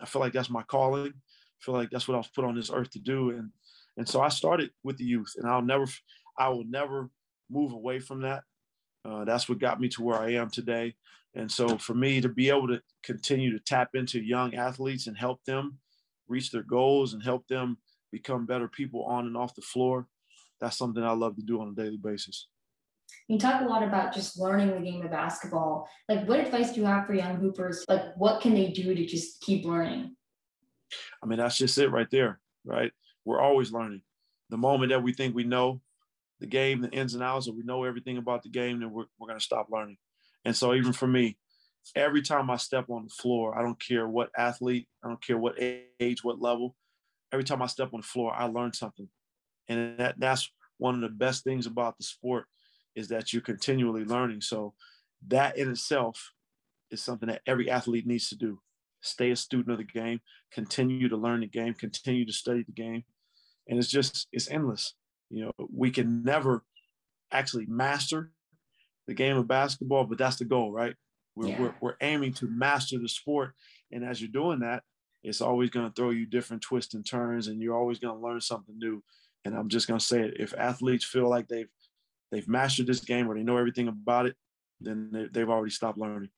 I 0.01 0.07
feel 0.07 0.21
like 0.21 0.33
that's 0.33 0.51
my 0.51 0.63
calling. 0.63 1.13
I 1.13 1.61
feel 1.61 1.75
like 1.75 1.91
that's 1.91 2.09
what 2.09 2.15
I 2.15 2.19
was 2.19 2.29
put 2.29 2.45
on 2.45 2.55
this 2.55 2.71
earth 2.71 2.91
to 2.91 2.99
do. 2.99 3.31
And 3.31 3.51
and 3.97 4.09
so 4.09 4.21
I 4.21 4.29
started 4.29 4.71
with 4.83 4.97
the 4.97 5.05
youth 5.05 5.35
and 5.37 5.49
I'll 5.49 5.63
never 5.63 5.87
I 6.39 6.49
will 6.49 6.65
never 6.65 7.11
move 7.51 7.73
away 7.73 8.01
from 8.01 8.23
that. 8.23 8.45
Uh, 9.05 9.25
that's 9.25 9.49
what 9.49 9.59
got 9.59 9.81
me 9.81 9.89
to 9.91 10.03
where 10.03 10.19
I 10.19 10.33
am 10.33 10.51
today. 10.51 10.95
And 11.35 11.51
so 11.51 11.77
for 11.79 11.95
me 11.95 12.21
to 12.21 12.29
be 12.29 12.49
able 12.49 12.69
to 12.69 12.81
continue 13.03 13.53
to 13.53 13.63
tap 13.63 13.91
into 13.95 14.21
young 14.21 14.55
athletes 14.55 15.07
and 15.07 15.17
help 15.17 15.45
them 15.45 15.79
reach 16.29 16.51
their 16.51 16.63
goals 16.63 17.13
and 17.13 17.23
help 17.23 17.47
them 17.49 17.77
become 18.11 18.47
better 18.47 18.69
people 18.69 19.05
on 19.05 19.27
and 19.27 19.37
off 19.37 19.55
the 19.55 19.61
floor, 19.61 20.07
that's 20.61 20.79
something 20.79 21.03
I 21.03 21.11
love 21.13 21.37
to 21.37 21.43
do 21.43 21.61
on 21.61 21.69
a 21.69 21.75
daily 21.75 21.99
basis. 21.99 22.47
You 23.29 23.39
talk 23.39 23.63
a 23.63 23.65
lot 23.65 23.83
about 23.83 24.13
just 24.13 24.39
learning 24.39 24.71
the 24.71 24.81
game 24.81 25.03
of 25.03 25.11
basketball. 25.11 25.89
Like, 26.09 26.29
what 26.29 26.41
advice 26.41 26.73
do 26.73 26.81
you 26.81 26.87
have 26.87 27.07
for 27.07 27.15
young 27.15 27.37
hoopers? 27.37 27.85
Like, 27.89 28.15
what 28.17 28.43
can 28.43 28.55
they 28.55 28.69
do 28.69 28.95
to 28.95 29.07
just 29.07 29.41
keep 29.41 29.65
learning? 29.65 30.15
I 31.23 31.27
mean, 31.27 31.39
that's 31.39 31.57
just 31.57 31.79
it 31.79 31.89
right 31.89 32.11
there, 32.11 32.41
right? 32.65 32.93
We're 33.25 33.41
always 33.41 33.73
learning. 33.73 34.03
The 34.51 34.59
moment 34.59 34.91
that 34.91 35.03
we 35.03 35.15
think 35.15 35.35
we 35.35 35.45
know 35.45 35.81
the 36.41 36.47
game, 36.47 36.83
the 36.83 36.91
ins 36.91 37.15
and 37.15 37.23
outs, 37.23 37.49
or 37.49 37.55
we 37.55 37.63
know 37.63 37.85
everything 37.85 38.19
about 38.19 38.43
the 38.43 38.51
game, 38.51 38.81
then 38.81 38.91
we're, 38.91 39.07
we're 39.19 39.29
going 39.29 39.39
to 39.39 39.45
stop 39.45 39.69
learning. 39.71 39.97
And 40.45 40.55
so, 40.55 40.75
even 40.75 40.93
for 40.93 41.07
me, 41.07 41.39
every 41.97 42.21
time 42.21 42.51
I 42.51 42.57
step 42.57 42.91
on 42.91 43.05
the 43.05 43.15
floor, 43.15 43.59
I 43.59 43.63
don't 43.63 43.81
care 43.81 44.07
what 44.07 44.31
athlete, 44.37 44.87
I 45.03 45.09
don't 45.09 45.25
care 45.25 45.39
what 45.39 45.57
age, 45.59 46.23
what 46.23 46.43
level, 46.43 46.77
every 47.33 47.45
time 47.45 47.63
I 47.63 47.67
step 47.67 47.93
on 47.93 48.01
the 48.01 48.07
floor, 48.07 48.35
I 48.35 48.45
learn 48.47 48.73
something. 48.73 49.09
And 49.69 49.99
that, 49.99 50.17
that's 50.19 50.51
one 50.79 50.95
of 50.95 51.01
the 51.01 51.09
best 51.09 51.43
things 51.45 51.67
about 51.67 51.97
the 51.97 52.05
sport 52.05 52.47
is 52.95 53.09
that 53.09 53.33
you're 53.33 53.43
continually 53.43 54.05
learning. 54.05 54.41
So 54.41 54.75
that 55.29 55.57
in 55.57 55.71
itself 55.71 56.33
is 56.91 57.03
something 57.03 57.29
that 57.29 57.43
every 57.47 57.71
athlete 57.71 58.07
needs 58.07 58.29
to 58.29 58.37
do. 58.37 58.61
Stay 59.01 59.31
a 59.31 59.37
student 59.37 59.71
of 59.71 59.79
the 59.79 59.85
game, 59.85 60.21
continue 60.53 61.09
to 61.09 61.17
learn 61.17 61.41
the 61.41 61.47
game, 61.47 61.75
continue 61.75 62.25
to 62.25 62.33
study 62.33 62.63
the 62.63 62.73
game. 62.73 63.05
And 63.69 63.79
it's 63.79 63.89
just, 63.89 64.29
it's 64.33 64.51
endless. 64.51 64.95
You 65.31 65.47
know, 65.47 65.53
we 65.73 65.91
can 65.91 66.23
never 66.23 66.65
actually 67.33 67.67
master 67.67 68.31
the 69.07 69.15
game 69.15 69.37
of 69.37 69.49
basketball, 69.49 70.05
but 70.05 70.19
that's 70.19 70.37
the 70.37 70.45
goal, 70.45 70.73
right? 70.73 70.95
We're, 71.35 71.49
yeah. 71.49 71.61
we're, 71.61 71.75
we're 71.81 71.97
aiming 72.01 72.35
to 72.35 72.47
master 72.47 72.99
the 72.99 73.09
sport. 73.09 73.53
And 73.91 74.05
as 74.05 74.21
you're 74.21 74.31
doing 74.31 74.61
that, 74.61 74.83
it's 75.23 75.41
always 75.41 75.71
going 75.71 75.87
to 75.87 75.95
throw 75.95 76.11
you 76.11 76.27
different 76.27 76.63
twists 76.63 76.95
and 76.95 77.05
turns, 77.05 77.49
and 77.49 77.61
you're 77.61 77.77
always 77.77 77.99
going 77.99 78.15
to 78.15 78.27
learn 78.27 78.41
something 78.41 78.79
new. 78.79 79.03
And 79.45 79.55
I'm 79.57 79.69
just 79.69 79.89
going 79.89 79.99
to 79.99 80.05
say 80.05 80.21
it 80.21 80.35
if 80.39 80.55
athletes 80.57 81.05
feel 81.05 81.29
like 81.29 81.49
they've 81.49 81.69
they've 82.35 82.49
mastered 82.49 82.87
this 82.87 83.01
game 83.01 83.31
or 83.31 83.35
they 83.35 83.43
know 83.43 83.57
everything 83.57 83.89
about 83.89 84.27
it, 84.27 84.37
then 84.81 85.29
they, 85.33 85.41
have 85.41 85.51
already 85.51 85.71
stopped 85.71 85.99
learning. 85.99 86.31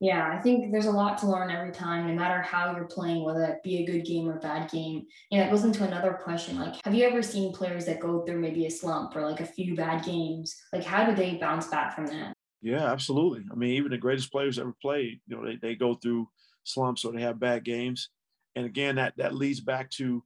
Yeah, 0.00 0.30
I 0.32 0.40
think 0.40 0.72
there's 0.72 0.86
a 0.86 0.90
lot 0.90 1.18
to 1.18 1.26
learn 1.26 1.50
every 1.50 1.72
time, 1.72 2.06
no 2.06 2.14
matter 2.14 2.40
how 2.40 2.74
you're 2.74 2.86
playing, 2.86 3.22
whether 3.22 3.44
it 3.44 3.62
be 3.62 3.78
a 3.78 3.86
good 3.86 4.04
game 4.06 4.28
or 4.28 4.38
bad 4.38 4.70
game. 4.70 5.04
Yeah, 5.30 5.46
it 5.46 5.50
goes 5.50 5.64
into 5.64 5.84
another 5.84 6.14
question. 6.14 6.58
Like, 6.58 6.76
have 6.84 6.94
you 6.94 7.04
ever 7.04 7.22
seen 7.22 7.52
players 7.52 7.84
that 7.84 8.00
go 8.00 8.24
through 8.24 8.40
maybe 8.40 8.64
a 8.64 8.70
slump 8.70 9.14
or 9.14 9.28
like 9.28 9.40
a 9.40 9.46
few 9.46 9.76
bad 9.76 10.02
games? 10.04 10.56
Like, 10.72 10.84
how 10.84 11.04
do 11.04 11.14
they 11.14 11.34
bounce 11.34 11.66
back 11.66 11.94
from 11.94 12.06
that? 12.06 12.32
Yeah, 12.62 12.90
absolutely. 12.90 13.44
I 13.52 13.54
mean, 13.54 13.74
even 13.74 13.90
the 13.90 13.98
greatest 13.98 14.32
players 14.32 14.58
ever 14.58 14.74
played, 14.80 15.20
you 15.26 15.36
know, 15.36 15.44
they, 15.44 15.56
they 15.56 15.74
go 15.74 15.94
through 15.94 16.28
slumps 16.64 17.04
or 17.04 17.12
they 17.12 17.22
have 17.22 17.38
bad 17.38 17.64
games. 17.64 18.08
And 18.56 18.64
again, 18.64 18.96
that 18.96 19.14
that 19.18 19.34
leads 19.34 19.60
back 19.60 19.90
to 19.92 20.24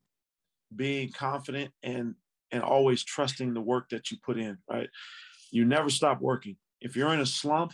being 0.74 1.11
confident 1.11 1.72
and 1.83 2.14
and 2.55 2.62
always 2.62 3.03
trusting 3.03 3.53
the 3.53 3.61
work 3.61 3.88
that 3.90 4.12
you 4.12 4.17
put 4.25 4.38
in, 4.38 4.57
right? 4.71 4.88
You 5.51 5.64
never 5.64 5.90
stop 5.90 6.21
working. 6.21 6.57
If 6.81 6.95
you're 6.95 7.12
in 7.12 7.21
a 7.21 7.27
slump, 7.27 7.73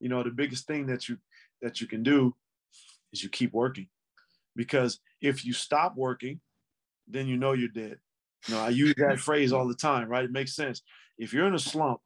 you 0.00 0.10
know, 0.10 0.22
the 0.22 0.30
biggest 0.30 0.66
thing 0.66 0.86
that 0.86 1.08
you 1.08 1.16
that 1.62 1.80
you 1.80 1.86
can 1.86 2.02
do 2.02 2.34
is 3.10 3.22
you 3.22 3.30
keep 3.30 3.54
working. 3.54 3.88
Because 4.54 5.00
if 5.22 5.46
you 5.46 5.54
stop 5.54 5.96
working, 5.96 6.40
then 7.08 7.26
you 7.26 7.38
know 7.38 7.54
you're 7.54 7.68
dead. 7.68 7.96
You 8.46 8.54
know, 8.54 8.60
I 8.60 8.68
use 8.68 8.94
that 8.98 9.18
phrase 9.28 9.50
all 9.50 9.66
the 9.66 9.74
time, 9.74 10.08
right? 10.08 10.24
It 10.24 10.30
makes 10.30 10.54
sense. 10.54 10.82
If 11.16 11.32
you're 11.32 11.46
in 11.46 11.54
a 11.54 11.58
slump, 11.58 12.00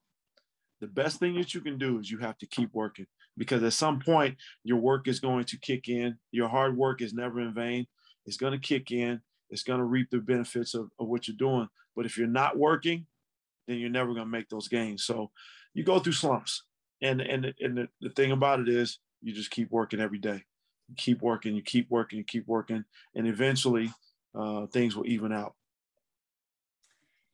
the 0.80 0.86
best 0.86 1.18
thing 1.18 1.34
that 1.34 1.54
you 1.54 1.60
can 1.60 1.76
do 1.76 1.98
is 1.98 2.10
you 2.10 2.18
have 2.18 2.38
to 2.38 2.46
keep 2.46 2.72
working 2.72 3.06
because 3.36 3.64
at 3.64 3.72
some 3.72 3.98
point 3.98 4.36
your 4.62 4.78
work 4.78 5.08
is 5.08 5.18
going 5.18 5.44
to 5.46 5.58
kick 5.58 5.88
in. 5.88 6.16
Your 6.30 6.48
hard 6.48 6.76
work 6.76 7.02
is 7.02 7.12
never 7.12 7.40
in 7.40 7.52
vain. 7.52 7.86
It's 8.26 8.36
going 8.36 8.52
to 8.52 8.58
kick 8.58 8.92
in. 8.92 9.20
It's 9.52 9.62
going 9.62 9.78
to 9.78 9.84
reap 9.84 10.10
the 10.10 10.18
benefits 10.18 10.74
of, 10.74 10.90
of 10.98 11.06
what 11.06 11.28
you're 11.28 11.36
doing. 11.36 11.68
But 11.94 12.06
if 12.06 12.16
you're 12.16 12.26
not 12.26 12.56
working, 12.56 13.06
then 13.68 13.76
you're 13.76 13.90
never 13.90 14.14
going 14.14 14.26
to 14.26 14.30
make 14.30 14.48
those 14.48 14.66
gains. 14.66 15.04
So 15.04 15.30
you 15.74 15.84
go 15.84 15.98
through 15.98 16.14
slumps. 16.14 16.64
And, 17.02 17.20
and, 17.20 17.52
and 17.60 17.76
the, 17.76 17.88
the 18.00 18.08
thing 18.10 18.32
about 18.32 18.60
it 18.60 18.68
is 18.68 18.98
you 19.20 19.32
just 19.32 19.50
keep 19.50 19.70
working 19.70 20.00
every 20.00 20.18
day. 20.18 20.42
You 20.88 20.94
keep 20.96 21.20
working, 21.20 21.54
you 21.54 21.62
keep 21.62 21.90
working, 21.90 22.18
you 22.18 22.24
keep 22.24 22.48
working. 22.48 22.84
And 23.14 23.28
eventually 23.28 23.92
uh, 24.34 24.66
things 24.66 24.96
will 24.96 25.06
even 25.06 25.32
out. 25.32 25.54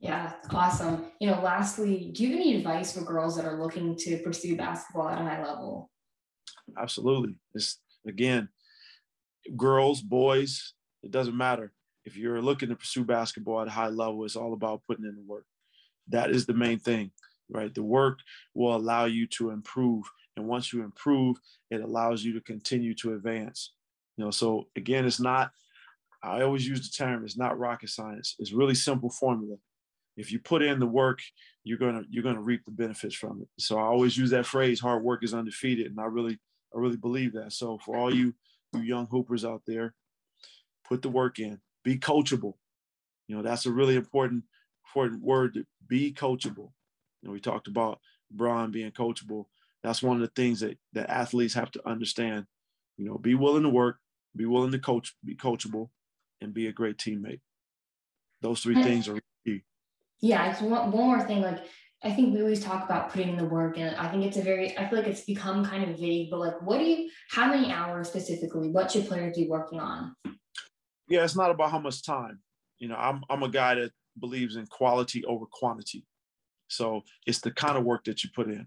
Yeah, 0.00 0.33
awesome. 0.50 1.07
You 1.20 1.31
know, 1.31 1.40
lastly, 1.40 2.11
do 2.12 2.24
you 2.24 2.31
have 2.31 2.40
any 2.40 2.57
advice 2.57 2.92
for 2.92 3.02
girls 3.02 3.37
that 3.37 3.44
are 3.44 3.61
looking 3.61 3.96
to 3.96 4.18
pursue 4.18 4.57
basketball 4.57 5.09
at 5.09 5.20
a 5.20 5.24
high 5.24 5.44
level? 5.44 5.90
Absolutely. 6.76 7.37
It's 7.54 7.78
again, 8.07 8.48
girls, 9.57 10.00
boys, 10.00 10.74
it 11.02 11.11
doesn't 11.11 11.37
matter 11.37 11.72
if 12.09 12.16
you're 12.16 12.40
looking 12.40 12.71
to 12.71 12.77
pursue 12.77 13.05
basketball 13.05 13.61
at 13.61 13.68
a 13.68 13.71
high 13.71 13.88
level, 13.88 14.25
it's 14.25 14.35
all 14.35 14.55
about 14.55 14.83
putting 14.87 15.05
in 15.05 15.14
the 15.14 15.23
work. 15.23 15.44
That 16.09 16.31
is 16.31 16.47
the 16.47 16.55
main 16.55 16.79
thing, 16.79 17.11
right? 17.51 17.73
The 17.75 17.83
work 17.83 18.21
will 18.55 18.75
allow 18.75 19.05
you 19.05 19.27
to 19.37 19.51
improve. 19.51 20.05
And 20.35 20.49
once 20.49 20.73
you 20.73 20.83
improve, 20.83 21.37
it 21.71 21.83
allows 21.83 22.25
you 22.25 22.33
to 22.33 22.40
continue 22.40 22.94
to 22.94 23.12
advance. 23.12 23.75
You 24.16 24.25
know, 24.25 24.31
so 24.31 24.68
again, 24.75 25.05
it's 25.05 25.21
not, 25.21 25.51
I 26.23 26.40
always 26.42 26.66
use 26.66 26.81
the 26.81 27.05
term, 27.05 27.25
it's 27.25 27.37
not 27.37 27.59
rocket 27.59 27.90
science. 27.90 28.37
It's 28.38 28.53
really 28.53 28.75
simple 28.75 29.11
formula. 29.11 29.57
if 30.18 30.33
you 30.33 30.38
put 30.40 30.62
in 30.62 30.81
the 30.81 30.87
work, 30.87 31.21
you're 31.62 31.79
gonna 31.79 32.03
you're 32.11 32.25
gonna 32.25 32.40
reap 32.40 32.64
the 32.64 32.73
benefits 32.73 33.14
from 33.14 33.40
it. 33.40 33.49
So 33.59 33.79
I 33.79 33.83
always 33.83 34.16
use 34.16 34.31
that 34.31 34.47
phrase, 34.47 34.81
hard 34.81 35.03
work 35.03 35.23
is 35.23 35.33
undefeated. 35.33 35.87
And 35.87 36.01
I 36.01 36.07
really, 36.07 36.38
I 36.75 36.79
really 36.79 36.97
believe 36.97 37.33
that. 37.35 37.53
So 37.53 37.79
for 37.79 37.97
all 37.97 38.12
you 38.12 38.35
you 38.75 38.81
young 38.81 39.07
hoopers 39.07 39.44
out 39.44 39.62
there, 39.66 39.94
put 40.87 41.03
the 41.03 41.09
work 41.09 41.38
in, 41.38 41.61
be 41.85 41.99
coachable. 41.99 42.55
You 43.27 43.37
know, 43.37 43.43
that's 43.43 43.67
a 43.67 43.73
really 43.73 43.97
important, 43.97 44.45
important 44.87 45.23
word 45.23 45.55
to 45.55 45.64
be 45.87 46.12
coachable. 46.12 46.73
You 47.23 47.29
know, 47.29 47.33
we 47.33 47.41
talked 47.41 47.69
about 47.69 48.01
Bron 48.31 48.71
being 48.71 48.91
coachable. 48.91 49.47
That's 49.83 50.03
one 50.03 50.17
of 50.17 50.23
the 50.23 50.33
things 50.35 50.61
that, 50.61 50.79
that 50.95 51.11
athletes 51.11 51.55
have 51.55 51.71
to 51.73 51.88
understand. 51.88 52.47
You 52.97 53.07
know, 53.07 53.19
be 53.19 53.35
willing 53.35 53.62
to 53.62 53.69
work, 53.69 53.99
be 54.35 54.47
willing 54.47 54.73
to 54.73 54.79
coach, 54.79 55.14
be 55.25 55.37
coachable, 55.37 55.91
and 56.41 56.55
be 56.55 56.67
a 56.67 56.73
great 56.73 56.97
teammate. 56.97 57.41
Those 58.41 58.61
three 58.61 58.77
mm. 58.77 58.83
things 58.83 59.09
are 59.09 59.21
key. 59.45 59.62
Yeah, 60.21 60.51
it's 60.51 60.61
one, 60.61 60.91
one 60.91 61.07
more 61.07 61.21
thing. 61.27 61.43
Like 61.43 61.61
I 62.03 62.12
think 62.12 62.33
we 62.33 62.41
always 62.41 62.62
talk 62.62 62.85
about 62.85 63.11
putting 63.11 63.31
in 63.31 63.37
the 63.37 63.45
work, 63.45 63.77
and 63.77 63.97
I 63.97 64.09
think 64.09 64.25
it's 64.25 64.37
a 64.37 64.43
very, 64.43 64.77
I 64.79 64.88
feel 64.88 65.01
like 65.01 65.09
it's 65.09 65.23
become 65.23 65.64
kind 65.64 65.91
of 65.91 65.99
vague, 65.99 66.31
but 66.31 66.38
like, 66.38 66.62
what 66.62 66.79
do 66.79 66.85
you, 66.85 67.11
how 67.31 67.51
many 67.51 67.73
hours 67.73 68.09
specifically, 68.09 68.71
what 68.71 68.91
should 68.91 69.09
players 69.09 69.37
be 69.37 69.49
working 69.49 69.81
on? 69.81 70.14
Yeah, 71.09 71.25
it's 71.25 71.37
not 71.37 71.51
about 71.51 71.71
how 71.71 71.79
much 71.79 72.05
time. 72.05 72.40
You 72.79 72.88
know, 72.88 72.97
I'm, 72.97 73.23
I'm 73.29 73.42
a 73.42 73.49
guy 73.49 73.75
that 73.77 73.92
believes 74.18 74.57
in 74.57 74.66
quality 74.66 75.25
over 75.25 75.47
quantity. 75.47 76.05
So 76.68 77.03
it's 77.27 77.40
the 77.40 77.51
kind 77.51 77.79
of 77.79 77.85
work 77.85 78.05
that 78.05 78.23
you 78.23 78.31
put 78.35 78.49
in, 78.49 78.66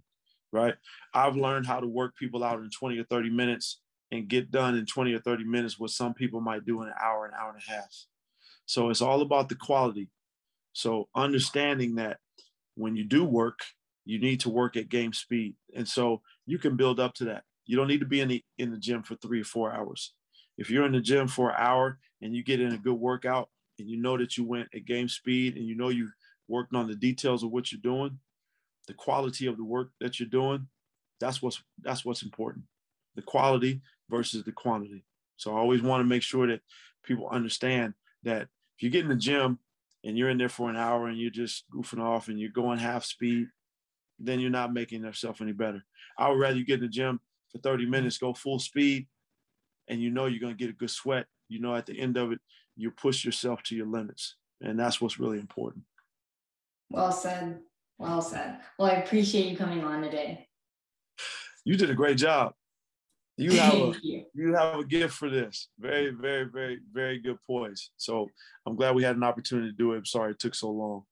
right? 0.52 0.74
I've 1.14 1.36
learned 1.36 1.68
how 1.68 1.80
to 1.80 1.88
work 1.88 2.16
people 2.18 2.44
out 2.44 2.60
in 2.60 2.70
20 2.70 2.98
or 2.98 3.04
30 3.04 3.30
minutes 3.30 3.80
and 4.12 4.28
get 4.28 4.52
done 4.52 4.76
in 4.76 4.86
20 4.86 5.14
or 5.14 5.20
30 5.20 5.44
minutes 5.46 5.80
what 5.80 5.92
some 5.92 6.14
people 6.14 6.42
might 6.42 6.66
do 6.66 6.82
in 6.82 6.90
an 6.90 6.96
hour, 7.02 7.26
an 7.26 7.32
hour 7.40 7.52
and 7.52 7.62
a 7.68 7.72
half. 7.72 8.06
So 8.66 8.90
it's 8.90 9.02
all 9.02 9.22
about 9.22 9.50
the 9.50 9.56
quality. 9.56 10.10
So 10.74 11.10
understanding 11.16 11.96
that 11.96 12.18
when 12.76 12.96
you 12.96 13.04
do 13.04 13.24
work, 13.24 13.60
you 14.06 14.20
need 14.20 14.40
to 14.42 14.50
work 14.50 14.76
at 14.76 14.90
game 14.90 15.14
speed. 15.14 15.56
And 15.76 15.88
so 15.88 16.22
you 16.46 16.58
can 16.58 16.76
build 16.76 17.00
up 17.00 17.14
to 17.16 17.26
that. 17.26 17.44
You 17.66 17.78
don't 17.78 17.88
need 17.88 18.00
to 18.00 18.06
be 18.06 18.22
in 18.22 18.30
the 18.30 18.44
in 18.58 18.72
the 18.72 18.78
gym 18.78 19.04
for 19.04 19.16
three 19.16 19.42
or 19.42 19.46
four 19.46 19.74
hours. 19.74 20.14
If 20.58 20.70
you're 20.70 20.86
in 20.86 20.92
the 20.92 21.02
gym 21.02 21.28
for 21.28 21.50
an 21.50 21.56
hour 21.58 22.00
and 22.22 22.36
you 22.36 22.44
get 22.44 22.62
in 22.62 22.74
a 22.74 22.78
good 22.78 22.94
workout 22.94 23.50
and 23.80 23.90
you 23.90 23.98
know 23.98 24.18
that 24.18 24.38
you 24.38 24.44
went 24.44 24.70
at 24.76 24.86
game 24.86 25.08
speed 25.08 25.56
and 25.56 25.66
you 25.66 25.76
know 25.76 25.90
you 25.90 26.10
worked 26.48 26.76
on 26.76 26.88
the 26.88 26.96
details 26.96 27.44
of 27.44 27.52
what 27.52 27.72
you're 27.72 27.82
doing, 27.82 28.20
the 28.88 28.94
quality 28.94 29.48
of 29.48 29.58
the 29.58 29.64
work 29.64 29.90
that 30.00 30.20
you're 30.20 30.30
doing, 30.30 30.68
that's 31.20 31.42
what's 31.42 31.62
that's 31.82 32.04
what's 32.04 32.24
important. 32.24 32.66
The 33.16 33.22
quality 33.22 33.82
versus 34.10 34.44
the 34.44 34.52
quantity. 34.52 35.04
So 35.38 35.56
I 35.56 35.60
always 35.60 35.82
want 35.82 36.02
to 36.02 36.08
make 36.08 36.24
sure 36.24 36.48
that 36.48 36.62
people 37.04 37.30
understand 37.30 37.94
that 38.24 38.44
if 38.78 38.84
you 38.84 38.90
get 38.90 39.04
in 39.04 39.10
the 39.10 39.16
gym 39.16 39.60
and 40.04 40.18
you're 40.18 40.30
in 40.30 40.38
there 40.38 40.50
for 40.50 40.70
an 40.70 40.76
hour 40.76 41.08
and 41.08 41.18
you're 41.18 41.32
just 41.32 41.66
goofing 41.74 42.02
off 42.02 42.28
and 42.28 42.40
you're 42.40 42.52
going 42.52 42.80
half 42.80 43.06
speed, 43.06 43.48
then 44.20 44.40
you're 44.40 44.50
not 44.50 44.74
making 44.74 45.04
yourself 45.04 45.42
any 45.42 45.52
better. 45.52 45.84
I 46.18 46.30
would 46.30 46.40
rather 46.40 46.58
you 46.58 46.66
get 46.66 46.76
in 46.76 46.82
the 46.82 46.90
gym 46.90 47.20
for 47.52 47.60
30 47.60 47.86
minutes, 47.86 48.18
go 48.18 48.34
full 48.34 48.60
speed, 48.60 49.08
and 49.92 50.02
you 50.02 50.10
know 50.10 50.26
you're 50.26 50.40
going 50.40 50.56
to 50.56 50.58
get 50.58 50.70
a 50.70 50.78
good 50.78 50.90
sweat. 50.90 51.26
You 51.50 51.60
know, 51.60 51.76
at 51.76 51.86
the 51.86 52.00
end 52.00 52.18
of 52.18 52.32
it, 52.32 52.40
you 52.78 52.90
push 52.90 53.26
yourself 53.26 53.62
to 53.64 53.76
your 53.76 53.86
limits. 53.86 54.38
And 54.62 54.80
that's 54.80 55.02
what's 55.02 55.20
really 55.20 55.38
important. 55.38 55.84
Well 56.90 57.12
said. 57.12 57.60
Well 58.00 58.22
said. 58.22 58.60
Well, 58.80 58.90
I 58.90 58.96
appreciate 58.96 59.48
you 59.48 59.58
coming 59.58 59.84
on 59.84 60.02
today. 60.02 60.48
You 61.66 61.76
did 61.76 61.90
a 61.90 61.96
great 61.96 62.18
job. 62.18 62.54
You 63.38 63.52
have 63.60 63.74
a, 63.74 63.94
you. 64.02 64.26
you 64.34 64.54
have 64.54 64.80
a 64.80 64.86
gift 64.86 65.14
for 65.14 65.30
this. 65.30 65.68
Very, 65.78 66.12
very, 66.12 66.46
very, 66.46 66.80
very 66.94 67.20
good 67.20 67.38
poise. 67.46 67.92
So 67.98 68.28
I'm 68.66 68.76
glad 68.76 68.96
we 68.96 69.04
had 69.04 69.16
an 69.16 69.24
opportunity 69.24 69.72
to 69.72 69.78
do 69.78 69.94
it. 69.94 69.98
I'm 69.98 70.06
sorry 70.06 70.32
it 70.32 70.40
took 70.40 70.56
so 70.56 70.70
long. 70.70 71.04